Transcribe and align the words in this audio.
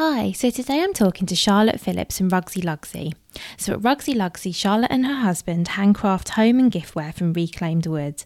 Hi, 0.00 0.30
so 0.30 0.48
today 0.50 0.80
I'm 0.80 0.92
talking 0.92 1.26
to 1.26 1.34
Charlotte 1.34 1.80
Phillips 1.80 2.18
from 2.18 2.30
Rugsy 2.30 2.62
Lugsy. 2.62 3.14
So 3.56 3.72
at 3.72 3.80
Rugsy 3.80 4.14
Lugsy, 4.14 4.54
Charlotte 4.54 4.92
and 4.92 5.04
her 5.04 5.14
husband 5.16 5.66
handcraft 5.66 6.28
home 6.28 6.60
and 6.60 6.70
giftware 6.70 7.12
from 7.12 7.32
reclaimed 7.32 7.84
wood. 7.84 8.22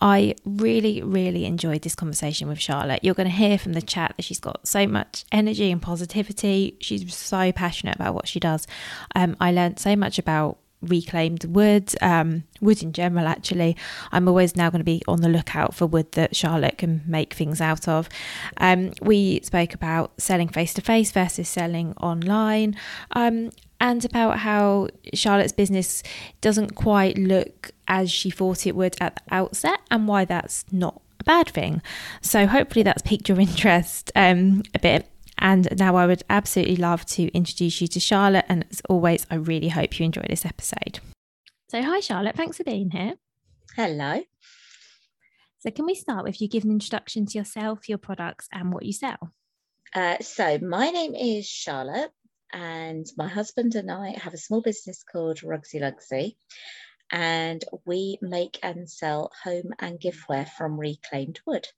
I 0.00 0.36
really, 0.44 1.02
really 1.02 1.44
enjoyed 1.44 1.82
this 1.82 1.96
conversation 1.96 2.46
with 2.46 2.60
Charlotte. 2.60 3.02
You're 3.02 3.16
going 3.16 3.28
to 3.28 3.34
hear 3.34 3.58
from 3.58 3.72
the 3.72 3.82
chat 3.82 4.14
that 4.16 4.22
she's 4.22 4.38
got 4.38 4.68
so 4.68 4.86
much 4.86 5.24
energy 5.32 5.72
and 5.72 5.82
positivity. 5.82 6.76
She's 6.80 7.12
so 7.12 7.50
passionate 7.50 7.96
about 7.96 8.14
what 8.14 8.28
she 8.28 8.38
does. 8.38 8.68
Um, 9.16 9.36
I 9.40 9.50
learned 9.50 9.80
so 9.80 9.96
much 9.96 10.20
about 10.20 10.58
reclaimed 10.82 11.44
wood, 11.44 11.94
um, 12.00 12.44
wood 12.60 12.82
in 12.82 12.92
general, 12.92 13.26
actually. 13.26 13.76
I'm 14.12 14.28
always 14.28 14.56
now 14.56 14.70
going 14.70 14.80
to 14.80 14.84
be 14.84 15.02
on 15.08 15.20
the 15.20 15.28
lookout 15.28 15.74
for 15.74 15.86
wood 15.86 16.12
that 16.12 16.36
Charlotte 16.36 16.78
can 16.78 17.02
make 17.06 17.34
things 17.34 17.60
out 17.60 17.88
of. 17.88 18.08
Um, 18.58 18.92
we 19.02 19.40
spoke 19.42 19.74
about 19.74 20.20
selling 20.20 20.48
face 20.48 20.74
to 20.74 20.82
face 20.82 21.10
versus 21.10 21.48
selling 21.48 21.94
online. 21.98 22.76
Um, 23.12 23.50
and 23.80 24.04
about 24.04 24.40
how 24.40 24.88
Charlotte's 25.14 25.52
business 25.52 26.02
doesn't 26.40 26.74
quite 26.74 27.16
look 27.16 27.70
as 27.86 28.10
she 28.10 28.30
thought 28.30 28.66
it 28.66 28.74
would 28.74 28.96
at 29.00 29.16
the 29.16 29.34
outset, 29.34 29.80
and 29.90 30.08
why 30.08 30.24
that's 30.24 30.64
not 30.72 31.00
a 31.20 31.24
bad 31.24 31.48
thing. 31.48 31.80
So, 32.20 32.46
hopefully, 32.46 32.82
that's 32.82 33.02
piqued 33.02 33.28
your 33.28 33.40
interest 33.40 34.10
um, 34.16 34.62
a 34.74 34.78
bit. 34.78 35.08
And 35.38 35.68
now 35.78 35.96
I 35.96 36.06
would 36.06 36.22
absolutely 36.28 36.76
love 36.76 37.06
to 37.06 37.28
introduce 37.32 37.80
you 37.80 37.88
to 37.88 38.00
Charlotte. 38.00 38.44
And 38.48 38.64
as 38.70 38.82
always, 38.88 39.26
I 39.30 39.36
really 39.36 39.68
hope 39.68 39.98
you 39.98 40.04
enjoy 40.04 40.26
this 40.28 40.44
episode. 40.44 41.00
So, 41.68 41.82
hi, 41.82 42.00
Charlotte. 42.00 42.36
Thanks 42.36 42.56
for 42.56 42.64
being 42.64 42.90
here. 42.90 43.14
Hello. 43.76 44.22
So, 45.60 45.70
can 45.70 45.86
we 45.86 45.94
start 45.94 46.24
with 46.24 46.40
you 46.40 46.48
give 46.48 46.64
an 46.64 46.70
introduction 46.70 47.26
to 47.26 47.38
yourself, 47.38 47.88
your 47.88 47.98
products, 47.98 48.48
and 48.52 48.72
what 48.72 48.84
you 48.84 48.92
sell? 48.92 49.32
Uh, 49.94 50.18
so, 50.20 50.58
my 50.58 50.90
name 50.90 51.14
is 51.14 51.46
Charlotte, 51.46 52.10
and 52.52 53.06
my 53.16 53.28
husband 53.28 53.74
and 53.74 53.90
I 53.90 54.18
have 54.18 54.34
a 54.34 54.38
small 54.38 54.62
business 54.62 55.02
called 55.02 55.40
Rugsy 55.40 55.80
Lugsy, 55.80 56.36
and 57.10 57.64
we 57.86 58.18
make 58.20 58.58
and 58.62 58.88
sell 58.88 59.30
home 59.44 59.72
and 59.78 60.00
giftware 60.00 60.48
from 60.48 60.78
reclaimed 60.78 61.40
wood. 61.46 61.68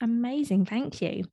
Amazing, 0.00 0.64
thank 0.64 1.02
you. 1.02 1.24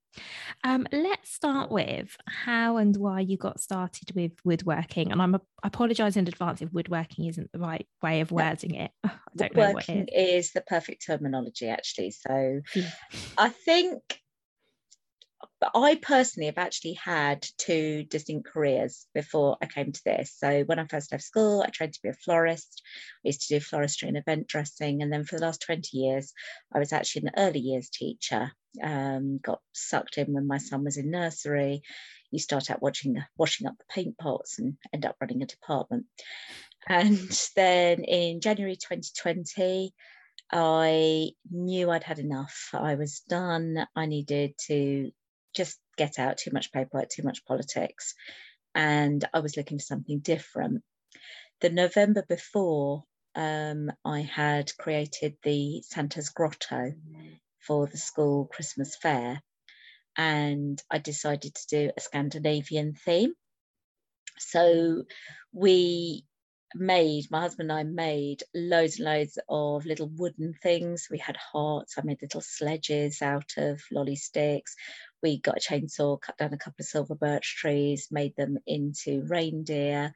Um, 0.63 0.88
let's 0.91 1.31
start 1.31 1.72
with 1.72 2.17
how 2.28 2.78
and 2.78 2.95
why 2.97 3.22
you 3.22 3.38
got 3.38 3.61
started 3.61 4.13
with 4.13 4.33
woodworking. 4.44 5.11
And 5.11 5.22
I'm 5.22 5.35
a, 5.35 5.41
I 5.63 5.67
apologise 5.67 6.17
in 6.17 6.28
advance 6.28 6.61
if 6.61 6.73
woodworking 6.73 7.25
isn't 7.25 7.51
the 7.51 7.59
right 7.59 7.88
way 8.01 8.22
of 8.22 8.31
wording 8.31 8.75
it. 8.75 8.91
I 9.03 9.11
don't 9.35 9.56
know 9.56 9.72
what 9.72 9.88
it 9.88 10.09
is. 10.11 10.45
is 10.47 10.51
the 10.51 10.61
perfect 10.61 11.06
terminology, 11.06 11.69
actually. 11.69 12.11
So. 12.11 12.61
I 13.38 13.50
think 13.50 14.01
but 15.59 15.71
I 15.75 15.95
personally 15.95 16.47
have 16.47 16.57
actually 16.57 16.93
had 16.93 17.47
two 17.57 18.03
distinct 18.03 18.47
careers 18.47 19.07
before 19.13 19.57
I 19.61 19.65
came 19.65 19.91
to 19.91 20.01
this. 20.05 20.35
So 20.37 20.63
when 20.63 20.79
I 20.79 20.85
first 20.85 21.11
left 21.11 21.23
school, 21.23 21.61
I 21.61 21.69
trained 21.69 21.93
to 21.93 22.01
be 22.01 22.09
a 22.09 22.13
florist. 22.13 22.81
I 23.25 23.29
used 23.29 23.47
to 23.47 23.59
do 23.59 23.65
floristry 23.65 24.07
and 24.07 24.17
event 24.17 24.47
dressing. 24.47 25.01
And 25.01 25.11
then 25.11 25.23
for 25.23 25.37
the 25.37 25.45
last 25.45 25.61
20 25.61 25.97
years, 25.97 26.33
I 26.73 26.79
was 26.79 26.93
actually 26.93 27.27
an 27.27 27.33
early 27.37 27.59
years 27.59 27.89
teacher. 27.89 28.51
Um, 28.83 29.39
got 29.39 29.61
sucked 29.73 30.17
in 30.19 30.33
when 30.33 30.47
my 30.47 30.57
son 30.57 30.83
was 30.83 30.97
in 30.97 31.09
nursery. 31.09 31.81
You 32.31 32.39
start 32.39 32.69
out 32.69 32.81
watching, 32.81 33.23
washing 33.37 33.67
up 33.67 33.77
the 33.77 33.85
paint 33.89 34.17
pots 34.17 34.59
and 34.59 34.77
end 34.93 35.05
up 35.05 35.15
running 35.19 35.41
a 35.41 35.47
department. 35.47 36.05
And 36.87 37.17
then 37.55 38.03
in 38.03 38.41
January 38.41 38.75
2020, 38.75 39.93
I 40.51 41.31
knew 41.51 41.89
I'd 41.91 42.03
had 42.03 42.19
enough. 42.19 42.69
I 42.73 42.95
was 42.95 43.21
done. 43.27 43.85
I 43.95 44.05
needed 44.05 44.53
to 44.67 45.11
just 45.57 45.79
get 45.97 46.19
out 46.19 46.38
too 46.38 46.51
much 46.53 46.72
paperwork, 46.72 47.09
too 47.09 47.23
much 47.23 47.45
politics. 47.45 48.13
And 48.75 49.23
I 49.34 49.40
was 49.40 49.57
looking 49.57 49.79
for 49.79 49.84
something 49.84 50.19
different. 50.19 50.84
The 51.62 51.69
November 51.69 52.23
before, 52.28 53.03
um, 53.35 53.91
I 54.06 54.22
had 54.22 54.75
created 54.78 55.35
the 55.44 55.81
Santa's 55.81 56.29
Grotto 56.29 56.94
for 57.59 57.88
the 57.88 57.97
school 57.97 58.45
Christmas 58.45 58.95
fair. 58.95 59.41
And 60.16 60.81
I 60.90 61.00
decided 61.00 61.56
to 61.56 61.68
do 61.68 61.91
a 61.95 62.01
Scandinavian 62.01 62.94
theme. 62.94 63.34
So 64.38 65.03
we 65.51 66.25
made 66.75 67.25
my 67.31 67.41
husband 67.41 67.72
and 67.72 67.79
I 67.79 67.84
made 67.84 68.44
loads 68.53 69.00
and 69.00 69.06
loads 69.06 69.39
of 69.50 69.85
little 69.85 70.09
wooden 70.09 70.53
things. 70.62 71.07
We 71.09 71.18
had 71.18 71.38
hearts. 71.38 71.95
I 71.97 72.01
made 72.03 72.22
little 72.22 72.41
sledges 72.41 73.22
out 73.22 73.53
of 73.57 73.81
lolly 73.91 74.16
sticks. 74.16 74.75
We 75.23 75.39
got 75.39 75.57
a 75.57 75.59
chainsaw, 75.59 76.22
cut 76.22 76.38
down 76.38 76.53
a 76.53 76.57
couple 76.57 76.81
of 76.81 76.85
silver 76.88 77.16
birch 77.16 77.55
trees, 77.57 78.07
made 78.11 78.35
them 78.35 78.57
into 78.67 79.23
reindeer, 79.28 80.13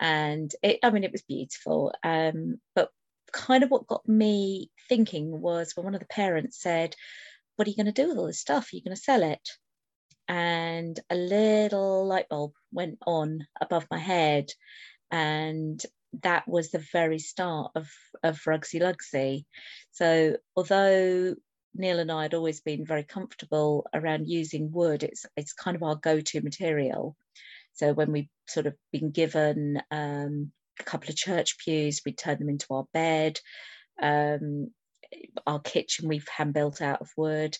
and 0.00 0.52
it. 0.62 0.78
I 0.82 0.90
mean, 0.90 1.04
it 1.04 1.12
was 1.12 1.22
beautiful. 1.22 1.92
Um, 2.02 2.60
but 2.74 2.90
kind 3.32 3.64
of 3.64 3.70
what 3.70 3.86
got 3.86 4.06
me 4.08 4.70
thinking 4.88 5.40
was 5.40 5.72
when 5.74 5.84
one 5.84 5.94
of 5.94 6.00
the 6.00 6.06
parents 6.06 6.60
said, 6.60 6.94
"What 7.56 7.66
are 7.66 7.70
you 7.70 7.76
going 7.76 7.86
to 7.86 7.92
do 7.92 8.08
with 8.08 8.18
all 8.18 8.26
this 8.26 8.40
stuff? 8.40 8.72
Are 8.72 8.76
you 8.76 8.82
going 8.82 8.96
to 8.96 9.02
sell 9.02 9.22
it?" 9.22 9.48
And 10.28 10.98
a 11.10 11.16
little 11.16 12.06
light 12.06 12.28
bulb 12.28 12.52
went 12.72 12.98
on 13.06 13.46
above 13.60 13.86
my 13.90 13.98
head 13.98 14.48
and 15.10 15.84
that 16.22 16.46
was 16.48 16.70
the 16.70 16.84
very 16.92 17.18
start 17.18 17.72
of 17.74 17.88
of 18.22 18.40
Rugsy 18.46 18.80
Lugsy. 18.80 19.44
So 19.92 20.36
although 20.56 21.36
Neil 21.74 21.98
and 21.98 22.10
I 22.10 22.22
had 22.22 22.34
always 22.34 22.60
been 22.60 22.86
very 22.86 23.02
comfortable 23.02 23.86
around 23.92 24.28
using 24.28 24.72
wood, 24.72 25.02
it's 25.02 25.26
it's 25.36 25.52
kind 25.52 25.76
of 25.76 25.82
our 25.82 25.96
go-to 25.96 26.40
material. 26.40 27.16
So 27.74 27.92
when 27.92 28.12
we've 28.12 28.28
sort 28.46 28.66
of 28.66 28.74
been 28.92 29.10
given 29.10 29.82
um, 29.90 30.52
a 30.78 30.84
couple 30.84 31.10
of 31.10 31.16
church 31.16 31.58
pews, 31.58 32.02
we 32.06 32.12
turn 32.12 32.38
them 32.38 32.48
into 32.48 32.66
our 32.70 32.86
bed. 32.92 33.40
Um, 34.00 34.70
our 35.46 35.60
kitchen 35.60 36.08
we've 36.08 36.28
hand 36.28 36.54
built 36.54 36.80
out 36.82 37.00
of 37.00 37.10
wood. 37.16 37.56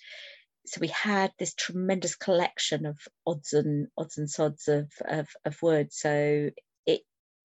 So 0.66 0.80
we 0.80 0.88
had 0.88 1.32
this 1.38 1.54
tremendous 1.54 2.16
collection 2.16 2.86
of 2.86 2.98
odds 3.26 3.52
and 3.52 3.88
odds 3.98 4.18
and 4.18 4.30
sods 4.30 4.68
of, 4.68 4.90
of, 5.06 5.28
of 5.44 5.62
wood. 5.62 5.92
So 5.92 6.50
it 6.86 7.02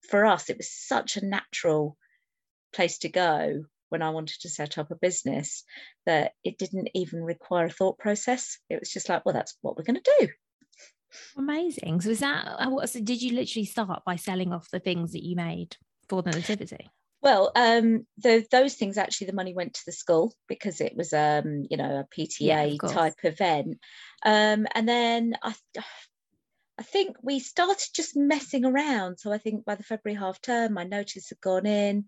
for 0.09 0.25
us, 0.25 0.49
it 0.49 0.57
was 0.57 0.71
such 0.71 1.17
a 1.17 1.25
natural 1.25 1.97
place 2.73 2.99
to 2.99 3.09
go 3.09 3.65
when 3.89 4.01
I 4.01 4.09
wanted 4.11 4.39
to 4.41 4.49
set 4.49 4.77
up 4.77 4.91
a 4.91 4.95
business 4.95 5.63
that 6.05 6.33
it 6.43 6.57
didn't 6.57 6.89
even 6.93 7.23
require 7.23 7.65
a 7.65 7.69
thought 7.69 7.97
process. 7.97 8.57
It 8.69 8.79
was 8.79 8.89
just 8.89 9.09
like, 9.09 9.25
well, 9.25 9.33
that's 9.33 9.57
what 9.61 9.77
we're 9.77 9.83
going 9.83 10.01
to 10.01 10.15
do. 10.19 10.27
Amazing. 11.37 12.01
So, 12.01 12.09
is 12.09 12.19
that 12.19 12.45
uh, 12.45 12.69
what? 12.69 12.89
So, 12.89 12.99
did 13.01 13.21
you 13.21 13.33
literally 13.33 13.65
start 13.65 14.03
by 14.05 14.15
selling 14.15 14.53
off 14.53 14.69
the 14.71 14.79
things 14.79 15.13
that 15.13 15.25
you 15.25 15.35
made 15.35 15.75
for 16.07 16.21
the 16.21 16.31
nativity? 16.31 16.89
Well, 17.21 17.51
um, 17.55 18.05
the, 18.17 18.45
those 18.49 18.75
things 18.75 18.97
actually, 18.97 19.27
the 19.27 19.33
money 19.33 19.53
went 19.53 19.73
to 19.73 19.81
the 19.85 19.91
school 19.91 20.33
because 20.47 20.79
it 20.79 20.95
was, 20.95 21.11
um, 21.11 21.65
you 21.69 21.75
know, 21.75 22.05
a 22.05 22.15
PTA 22.15 22.77
yeah, 22.81 22.89
type 22.89 23.15
event. 23.23 23.79
Um, 24.23 24.67
and 24.73 24.87
then 24.87 25.33
I, 25.43 25.53
I 26.79 26.83
think 26.83 27.17
we 27.21 27.39
started 27.39 27.89
just 27.93 28.15
messing 28.15 28.63
around. 28.63 29.19
So 29.19 29.33
I 29.33 29.37
think 29.37 29.65
by 29.65 29.75
the 29.75 29.83
February 29.83 30.17
half 30.17 30.41
term, 30.41 30.73
my 30.73 30.85
notice 30.85 31.27
had 31.27 31.41
gone 31.41 31.65
in. 31.65 32.05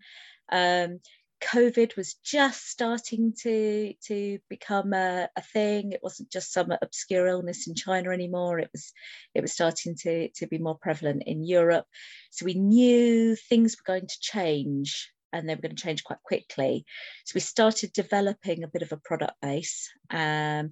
Um, 0.50 1.00
COVID 1.42 1.98
was 1.98 2.16
just 2.24 2.70
starting 2.70 3.34
to 3.42 3.94
to 4.08 4.40
become 4.50 4.94
a, 4.94 5.28
a, 5.36 5.42
thing. 5.42 5.92
It 5.92 6.02
wasn't 6.04 6.32
just 6.32 6.54
some 6.54 6.72
obscure 6.82 7.28
illness 7.28 7.68
in 7.68 7.76
China 7.76 8.12
anymore. 8.12 8.60
It 8.60 8.70
was 8.72 8.94
it 9.34 9.42
was 9.42 9.52
starting 9.52 9.96
to, 10.02 10.30
to 10.30 10.48
be 10.48 10.58
more 10.58 10.78
prevalent 10.78 11.24
in 11.26 11.44
Europe. 11.44 11.86
So 12.30 12.46
we 12.46 12.54
knew 12.54 13.36
things 13.36 13.76
were 13.76 13.94
going 13.94 14.08
to 14.08 14.20
change 14.22 15.12
and 15.34 15.48
they 15.48 15.56
were 15.56 15.62
going 15.62 15.76
to 15.76 15.84
change 15.84 16.04
quite 16.04 16.22
quickly. 16.24 16.86
So 17.26 17.34
we 17.36 17.42
started 17.42 17.94
developing 17.94 18.64
a 18.64 18.68
bit 18.68 18.82
of 18.82 18.92
a 18.92 18.98
product 18.98 19.34
base, 19.42 19.90
um, 20.10 20.70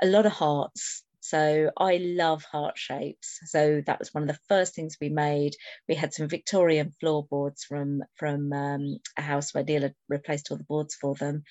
a 0.00 0.06
lot 0.06 0.26
of 0.26 0.32
hearts, 0.32 1.02
so 1.24 1.70
I 1.76 1.98
love 1.98 2.42
heart 2.42 2.76
shapes. 2.76 3.38
So 3.44 3.80
that 3.86 4.00
was 4.00 4.12
one 4.12 4.24
of 4.24 4.28
the 4.28 4.40
first 4.48 4.74
things 4.74 4.96
we 5.00 5.08
made. 5.08 5.54
We 5.88 5.94
had 5.94 6.12
some 6.12 6.28
Victorian 6.28 6.92
floorboards 6.98 7.62
from 7.62 8.02
from 8.16 8.52
um, 8.52 8.98
a 9.16 9.22
house 9.22 9.54
where 9.54 9.64
had 9.64 9.94
replaced 10.08 10.50
all 10.50 10.56
the 10.56 10.64
boards 10.64 10.96
for 10.96 11.14
them, 11.14 11.44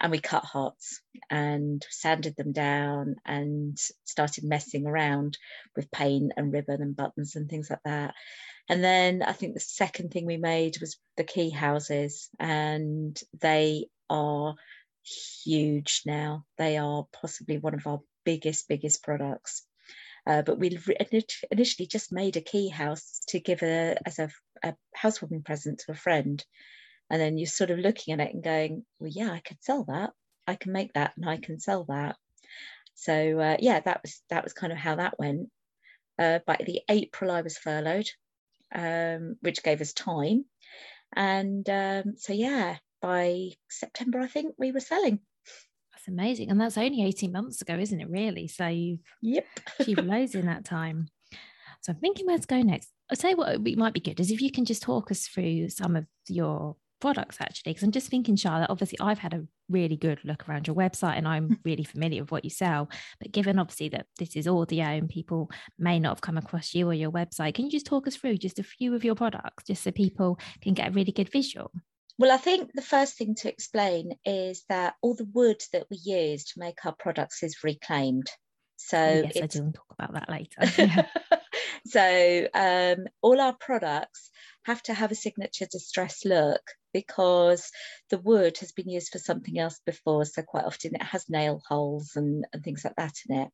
and 0.00 0.10
we 0.10 0.18
cut 0.18 0.46
hearts 0.46 1.02
and 1.28 1.84
sanded 1.90 2.36
them 2.36 2.52
down 2.52 3.16
and 3.26 3.76
started 4.04 4.44
messing 4.44 4.86
around 4.86 5.36
with 5.76 5.90
paint 5.90 6.32
and 6.38 6.50
ribbon 6.50 6.80
and 6.80 6.96
buttons 6.96 7.36
and 7.36 7.50
things 7.50 7.68
like 7.68 7.82
that. 7.84 8.14
And 8.70 8.82
then 8.82 9.22
I 9.22 9.32
think 9.32 9.52
the 9.52 9.60
second 9.60 10.10
thing 10.10 10.24
we 10.24 10.38
made 10.38 10.76
was 10.80 10.96
the 11.18 11.24
key 11.24 11.50
houses, 11.50 12.30
and 12.40 13.20
they 13.38 13.88
are 14.08 14.54
huge 15.44 16.02
now. 16.06 16.44
They 16.56 16.78
are 16.78 17.06
possibly 17.12 17.58
one 17.58 17.74
of 17.74 17.86
our 17.86 18.00
biggest, 18.28 18.68
biggest 18.68 19.02
products. 19.02 19.64
Uh, 20.26 20.42
but 20.42 20.58
we 20.58 20.78
initially 21.50 21.86
just 21.86 22.12
made 22.12 22.36
a 22.36 22.42
key 22.42 22.68
house 22.68 23.20
to 23.28 23.40
give 23.40 23.62
a, 23.62 23.96
as 24.04 24.18
a, 24.18 24.28
a 24.62 24.74
housewarming 24.94 25.42
present 25.42 25.78
to 25.78 25.92
a 25.92 26.02
friend. 26.06 26.44
And 27.08 27.18
then 27.18 27.38
you're 27.38 27.46
sort 27.46 27.70
of 27.70 27.78
looking 27.78 28.12
at 28.12 28.20
it 28.20 28.34
and 28.34 28.44
going, 28.44 28.84
well, 28.98 29.10
yeah, 29.10 29.30
I 29.30 29.40
could 29.40 29.62
sell 29.62 29.84
that. 29.84 30.10
I 30.46 30.56
can 30.56 30.72
make 30.72 30.92
that 30.92 31.12
and 31.16 31.26
I 31.26 31.38
can 31.38 31.58
sell 31.58 31.84
that. 31.88 32.16
So 32.94 33.38
uh, 33.38 33.56
yeah, 33.60 33.80
that 33.80 34.02
was 34.02 34.20
that 34.28 34.44
was 34.44 34.52
kind 34.52 34.72
of 34.72 34.78
how 34.78 34.96
that 34.96 35.18
went. 35.18 35.48
Uh, 36.18 36.40
by 36.46 36.56
the 36.66 36.82
April, 36.90 37.30
I 37.30 37.42
was 37.42 37.56
furloughed, 37.56 38.10
um, 38.74 39.36
which 39.40 39.62
gave 39.62 39.80
us 39.80 39.94
time. 39.94 40.44
And 41.14 41.66
um, 41.70 42.16
so 42.18 42.34
yeah, 42.34 42.76
by 43.00 43.50
September, 43.70 44.18
I 44.20 44.26
think 44.26 44.54
we 44.58 44.72
were 44.72 44.80
selling 44.80 45.20
amazing. 46.08 46.50
And 46.50 46.60
that's 46.60 46.78
only 46.78 47.04
18 47.04 47.32
months 47.32 47.62
ago, 47.62 47.74
isn't 47.74 48.00
it, 48.00 48.08
really? 48.08 48.48
So 48.48 48.66
you've 48.66 49.00
yep. 49.22 49.46
achieved 49.78 50.04
loads 50.04 50.34
in 50.34 50.46
that 50.46 50.64
time. 50.64 51.08
So 51.80 51.92
I'm 51.92 51.98
thinking 52.00 52.26
where 52.26 52.38
to 52.38 52.46
go 52.46 52.60
next. 52.60 52.90
I'll 53.10 53.16
tell 53.16 53.30
you 53.30 53.36
what 53.36 53.60
we 53.60 53.76
might 53.76 53.94
be 53.94 54.00
good 54.00 54.20
is 54.20 54.30
if 54.30 54.42
you 54.42 54.50
can 54.50 54.64
just 54.64 54.82
talk 54.82 55.10
us 55.10 55.26
through 55.26 55.68
some 55.70 55.96
of 55.96 56.06
your 56.28 56.76
products 57.00 57.36
actually 57.40 57.72
because 57.72 57.84
i'm 57.84 57.92
just 57.92 58.08
thinking 58.08 58.34
charlotte 58.34 58.70
obviously 58.70 58.98
i've 59.00 59.18
had 59.18 59.34
a 59.34 59.44
really 59.68 59.96
good 59.96 60.18
look 60.24 60.48
around 60.48 60.66
your 60.66 60.74
website 60.74 61.16
and 61.16 61.28
i'm 61.28 61.50
mm. 61.50 61.56
really 61.64 61.84
familiar 61.84 62.22
with 62.22 62.32
what 62.32 62.44
you 62.44 62.50
sell 62.50 62.88
but 63.20 63.30
given 63.30 63.58
obviously 63.58 63.88
that 63.88 64.06
this 64.18 64.34
is 64.34 64.48
audio 64.48 64.84
and 64.84 65.08
people 65.08 65.50
may 65.78 65.98
not 65.98 66.10
have 66.10 66.20
come 66.20 66.36
across 66.36 66.74
you 66.74 66.88
or 66.88 66.94
your 66.94 67.10
website 67.10 67.54
can 67.54 67.66
you 67.66 67.70
just 67.70 67.86
talk 67.86 68.06
us 68.06 68.16
through 68.16 68.36
just 68.36 68.58
a 68.58 68.62
few 68.62 68.94
of 68.94 69.04
your 69.04 69.14
products 69.14 69.64
just 69.64 69.82
so 69.82 69.90
people 69.90 70.38
can 70.60 70.74
get 70.74 70.88
a 70.88 70.92
really 70.92 71.12
good 71.12 71.30
visual 71.30 71.70
well, 72.18 72.32
I 72.32 72.36
think 72.36 72.72
the 72.72 72.82
first 72.82 73.16
thing 73.16 73.36
to 73.36 73.48
explain 73.48 74.12
is 74.24 74.64
that 74.68 74.94
all 75.02 75.14
the 75.14 75.28
wood 75.32 75.62
that 75.72 75.86
we 75.90 75.98
use 76.02 76.46
to 76.46 76.58
make 76.58 76.84
our 76.84 76.94
products 76.94 77.42
is 77.42 77.62
reclaimed. 77.62 78.28
So 78.76 78.98
oh, 78.98 79.22
yes, 79.22 79.42
I 79.42 79.46
do 79.46 79.62
want 79.62 79.74
to 79.74 79.80
talk 79.80 79.92
about 79.98 80.14
that 80.14 80.28
later. 80.28 81.06
so 81.86 82.48
um, 82.54 83.06
all 83.22 83.40
our 83.40 83.54
products 83.54 84.30
have 84.64 84.82
to 84.84 84.94
have 84.94 85.12
a 85.12 85.16
signature 85.16 85.66
distress 85.70 86.24
look 86.24 86.62
because 86.92 87.70
the 88.10 88.18
wood 88.18 88.58
has 88.58 88.72
been 88.72 88.88
used 88.88 89.12
for 89.12 89.18
something 89.18 89.58
else 89.58 89.80
before. 89.86 90.24
So 90.24 90.42
quite 90.42 90.64
often 90.64 90.94
it 90.94 91.02
has 91.02 91.28
nail 91.28 91.62
holes 91.68 92.12
and, 92.16 92.46
and 92.52 92.64
things 92.64 92.84
like 92.84 92.96
that 92.96 93.14
in 93.28 93.42
it. 93.42 93.48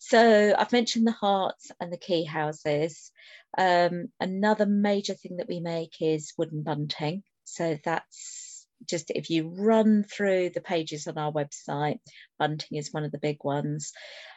So 0.00 0.54
I've 0.56 0.72
mentioned 0.72 1.06
the 1.06 1.12
hearts 1.12 1.70
and 1.80 1.92
the 1.92 1.98
key 1.98 2.24
houses. 2.24 3.10
Um, 3.56 4.08
another 4.20 4.66
major 4.66 5.14
thing 5.14 5.38
that 5.38 5.48
we 5.48 5.60
make 5.60 5.96
is 6.00 6.32
wooden 6.38 6.62
bunting. 6.62 7.24
So 7.48 7.78
that's 7.84 8.66
just 8.88 9.10
if 9.10 9.30
you 9.30 9.48
run 9.48 10.04
through 10.04 10.50
the 10.50 10.60
pages 10.60 11.06
on 11.06 11.18
our 11.18 11.32
website, 11.32 12.00
bunting 12.38 12.78
is 12.78 12.92
one 12.92 13.04
of 13.04 13.12
the 13.12 13.18
big 13.18 13.42
ones. 13.42 13.92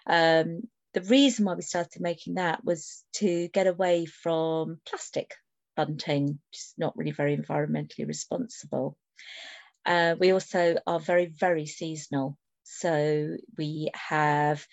Um, 0.08 0.64
the 0.94 1.02
reason 1.02 1.46
why 1.46 1.54
we 1.54 1.62
started 1.62 2.02
making 2.02 2.36
that 2.36 2.66
was 2.66 3.04
to 3.16 3.48
get 3.50 3.68
away 3.68 4.06
from 4.06 4.80
plastic 4.86 5.36
bunting, 5.76 6.26
which 6.28 6.60
is 6.60 6.74
not 6.78 6.98
really 6.98 7.12
very 7.12 7.38
environmentally 7.38 8.08
responsible. 8.08 8.98
Uh, 9.86 10.16
we 10.20 10.32
also 10.32 10.78
are 10.86 11.00
very, 11.00 11.28
very 11.28 11.66
seasonal. 11.66 12.38
So 12.64 13.38
we 13.58 13.92
have 13.94 14.66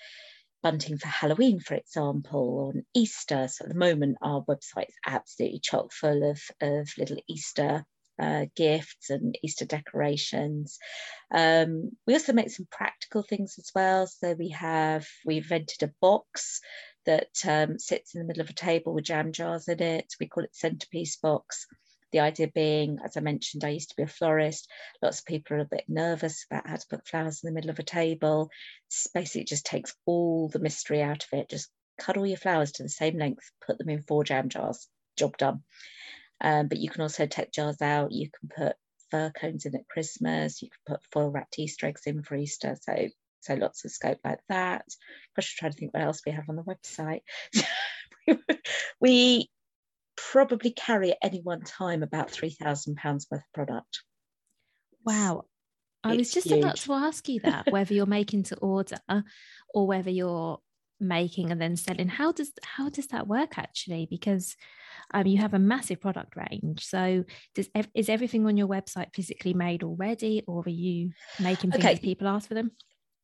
bunting 0.63 0.99
for 0.99 1.09
Halloween, 1.09 1.61
for 1.61 1.75
example, 1.75 2.73
on 2.75 2.85
Easter. 2.95 3.49
So 3.49 3.65
at 3.65 3.69
the 3.69 3.79
moment, 3.79 4.19
our 4.23 4.45
website 4.45 4.89
is 4.89 4.97
absolutely 5.07 5.61
chock 5.61 5.93
full 5.93 6.29
of, 6.31 6.41
of 6.61 6.89
little 6.99 7.19
Easter 7.29 7.85
uh, 8.19 8.47
gifts 8.57 9.11
and 9.11 9.39
Easter 9.43 9.65
decorations. 9.65 10.79
Um, 11.33 11.91
we 12.07 12.15
also 12.15 12.33
make 12.33 12.51
some 12.51 12.67
practical 12.71 13.23
things 13.23 13.57
as 13.59 13.71
well. 13.75 14.07
So 14.07 14.33
we 14.33 14.51
have 14.51 15.07
we 15.25 15.39
invented 15.39 15.83
a 15.83 15.93
box 16.01 16.61
that 17.07 17.29
um, 17.47 17.79
sits 17.79 18.15
in 18.15 18.21
the 18.21 18.27
middle 18.27 18.43
of 18.43 18.51
a 18.51 18.55
table 18.55 18.93
with 18.93 19.05
jam 19.05 19.33
jars 19.33 19.69
in 19.69 19.83
it. 19.83 20.07
We 20.21 20.29
call 20.29 20.45
it 20.45 20.55
centerpiece 20.55 21.17
box. 21.17 21.67
The 22.11 22.21
idea 22.21 22.49
being, 22.49 22.99
as 23.05 23.17
I 23.17 23.21
mentioned, 23.21 23.65
I 23.65 23.71
used 23.71 23.91
to 23.91 23.97
be 23.97 24.05
a 24.05 24.07
florist. 24.07 24.69
Lots 25.03 25.19
of 25.19 25.27
people 25.27 25.57
are 25.57 25.61
a 25.61 25.67
bit 25.67 25.85
nervous 25.89 26.47
about 26.51 26.67
how 26.67 26.77
to 26.77 26.87
put 26.89 27.07
flowers 27.07 27.41
in 27.43 27.49
the 27.49 27.55
middle 27.55 27.71
of 27.71 27.79
a 27.79 27.83
table. 27.83 28.51
It's 28.89 29.09
basically 29.09 29.45
just 29.45 29.67
takes 29.67 29.95
all 30.07 30.49
the 30.49 30.59
mystery 30.59 31.03
out 31.03 31.25
of 31.25 31.39
it. 31.39 31.51
Just 31.51 31.69
cut 31.99 32.17
all 32.17 32.27
your 32.27 32.39
flowers 32.39 32.73
to 32.73 32.83
the 32.83 32.89
same 32.89 33.19
length, 33.19 33.51
put 33.67 33.77
them 33.77 33.91
in 33.91 34.03
four 34.03 34.25
jam 34.25 34.49
jars, 34.49 34.89
job 35.17 35.37
done. 35.37 35.63
Um, 36.41 36.69
but 36.69 36.79
you 36.79 36.89
can 36.89 37.03
also 37.03 37.27
take 37.27 37.53
jars 37.53 37.83
out. 37.83 38.13
You 38.13 38.29
can 38.31 38.49
put 38.57 38.77
fir 39.11 39.31
cones 39.31 39.67
in 39.67 39.75
at 39.75 39.89
Christmas. 39.89 40.63
You 40.63 40.69
can 40.69 40.95
put 40.95 41.05
foil 41.13 41.31
wrapped 41.31 41.59
Easter 41.59 41.87
eggs 41.87 42.03
in 42.07 42.23
for 42.23 42.37
Easter. 42.37 42.77
So 42.81 43.09
so 43.41 43.55
lots 43.55 43.85
of 43.85 43.93
scope 43.93 44.19
like 44.25 44.41
that. 44.49 44.85
Gosh, 45.37 45.55
I'm 45.55 45.59
trying 45.59 45.73
to 45.73 45.79
think 45.79 45.95
what 45.95 46.03
else 46.03 46.23
we 46.27 46.33
have 46.33 46.49
on 46.49 46.57
the 46.57 46.63
website. 46.63 47.23
we 49.01 49.49
probably 50.17 50.71
carry 50.71 51.13
at 51.13 51.19
any 51.23 51.41
one 51.41 51.63
time 51.63 52.03
about 52.03 52.31
three 52.31 52.51
thousand 52.51 52.97
pounds 52.97 53.27
worth 53.31 53.41
of 53.41 53.53
product. 53.53 54.03
Wow. 55.05 55.45
I 56.05 56.13
it's 56.13 56.19
was 56.19 56.33
just 56.33 56.47
huge. 56.49 56.61
about 56.61 56.77
to 56.77 56.93
ask 56.93 57.29
you 57.29 57.41
that 57.41 57.67
whether 57.71 57.93
you're 57.93 58.07
making 58.07 58.45
to 58.45 58.57
order 58.59 58.99
or 59.75 59.87
whether 59.87 60.11
you're 60.11 60.61
making 61.01 61.51
and 61.51 61.61
then 61.61 61.77
selling. 61.77 62.09
How 62.09 62.33
does 62.33 62.53
how 62.63 62.89
does 62.89 63.09
that 63.09 63.27
work 63.27 63.59
actually? 63.59 64.07
Because 64.11 64.57
um, 65.13 65.27
you 65.27 65.39
have 65.39 65.55
a 65.55 65.59
massive 65.59 66.01
product 66.01 66.35
range. 66.37 66.85
So 66.85 67.25
does 67.55 67.69
is 67.95 68.09
everything 68.09 68.47
on 68.47 68.57
your 68.57 68.69
website 68.69 69.15
physically 69.15 69.55
made 69.55 69.83
already, 69.83 70.43
or 70.47 70.63
are 70.67 70.69
you 70.69 71.13
making 71.41 71.73
things 71.73 71.85
okay. 71.85 71.99
people 71.99 72.29
ask 72.29 72.49
for 72.49 72.55
them? 72.55 72.73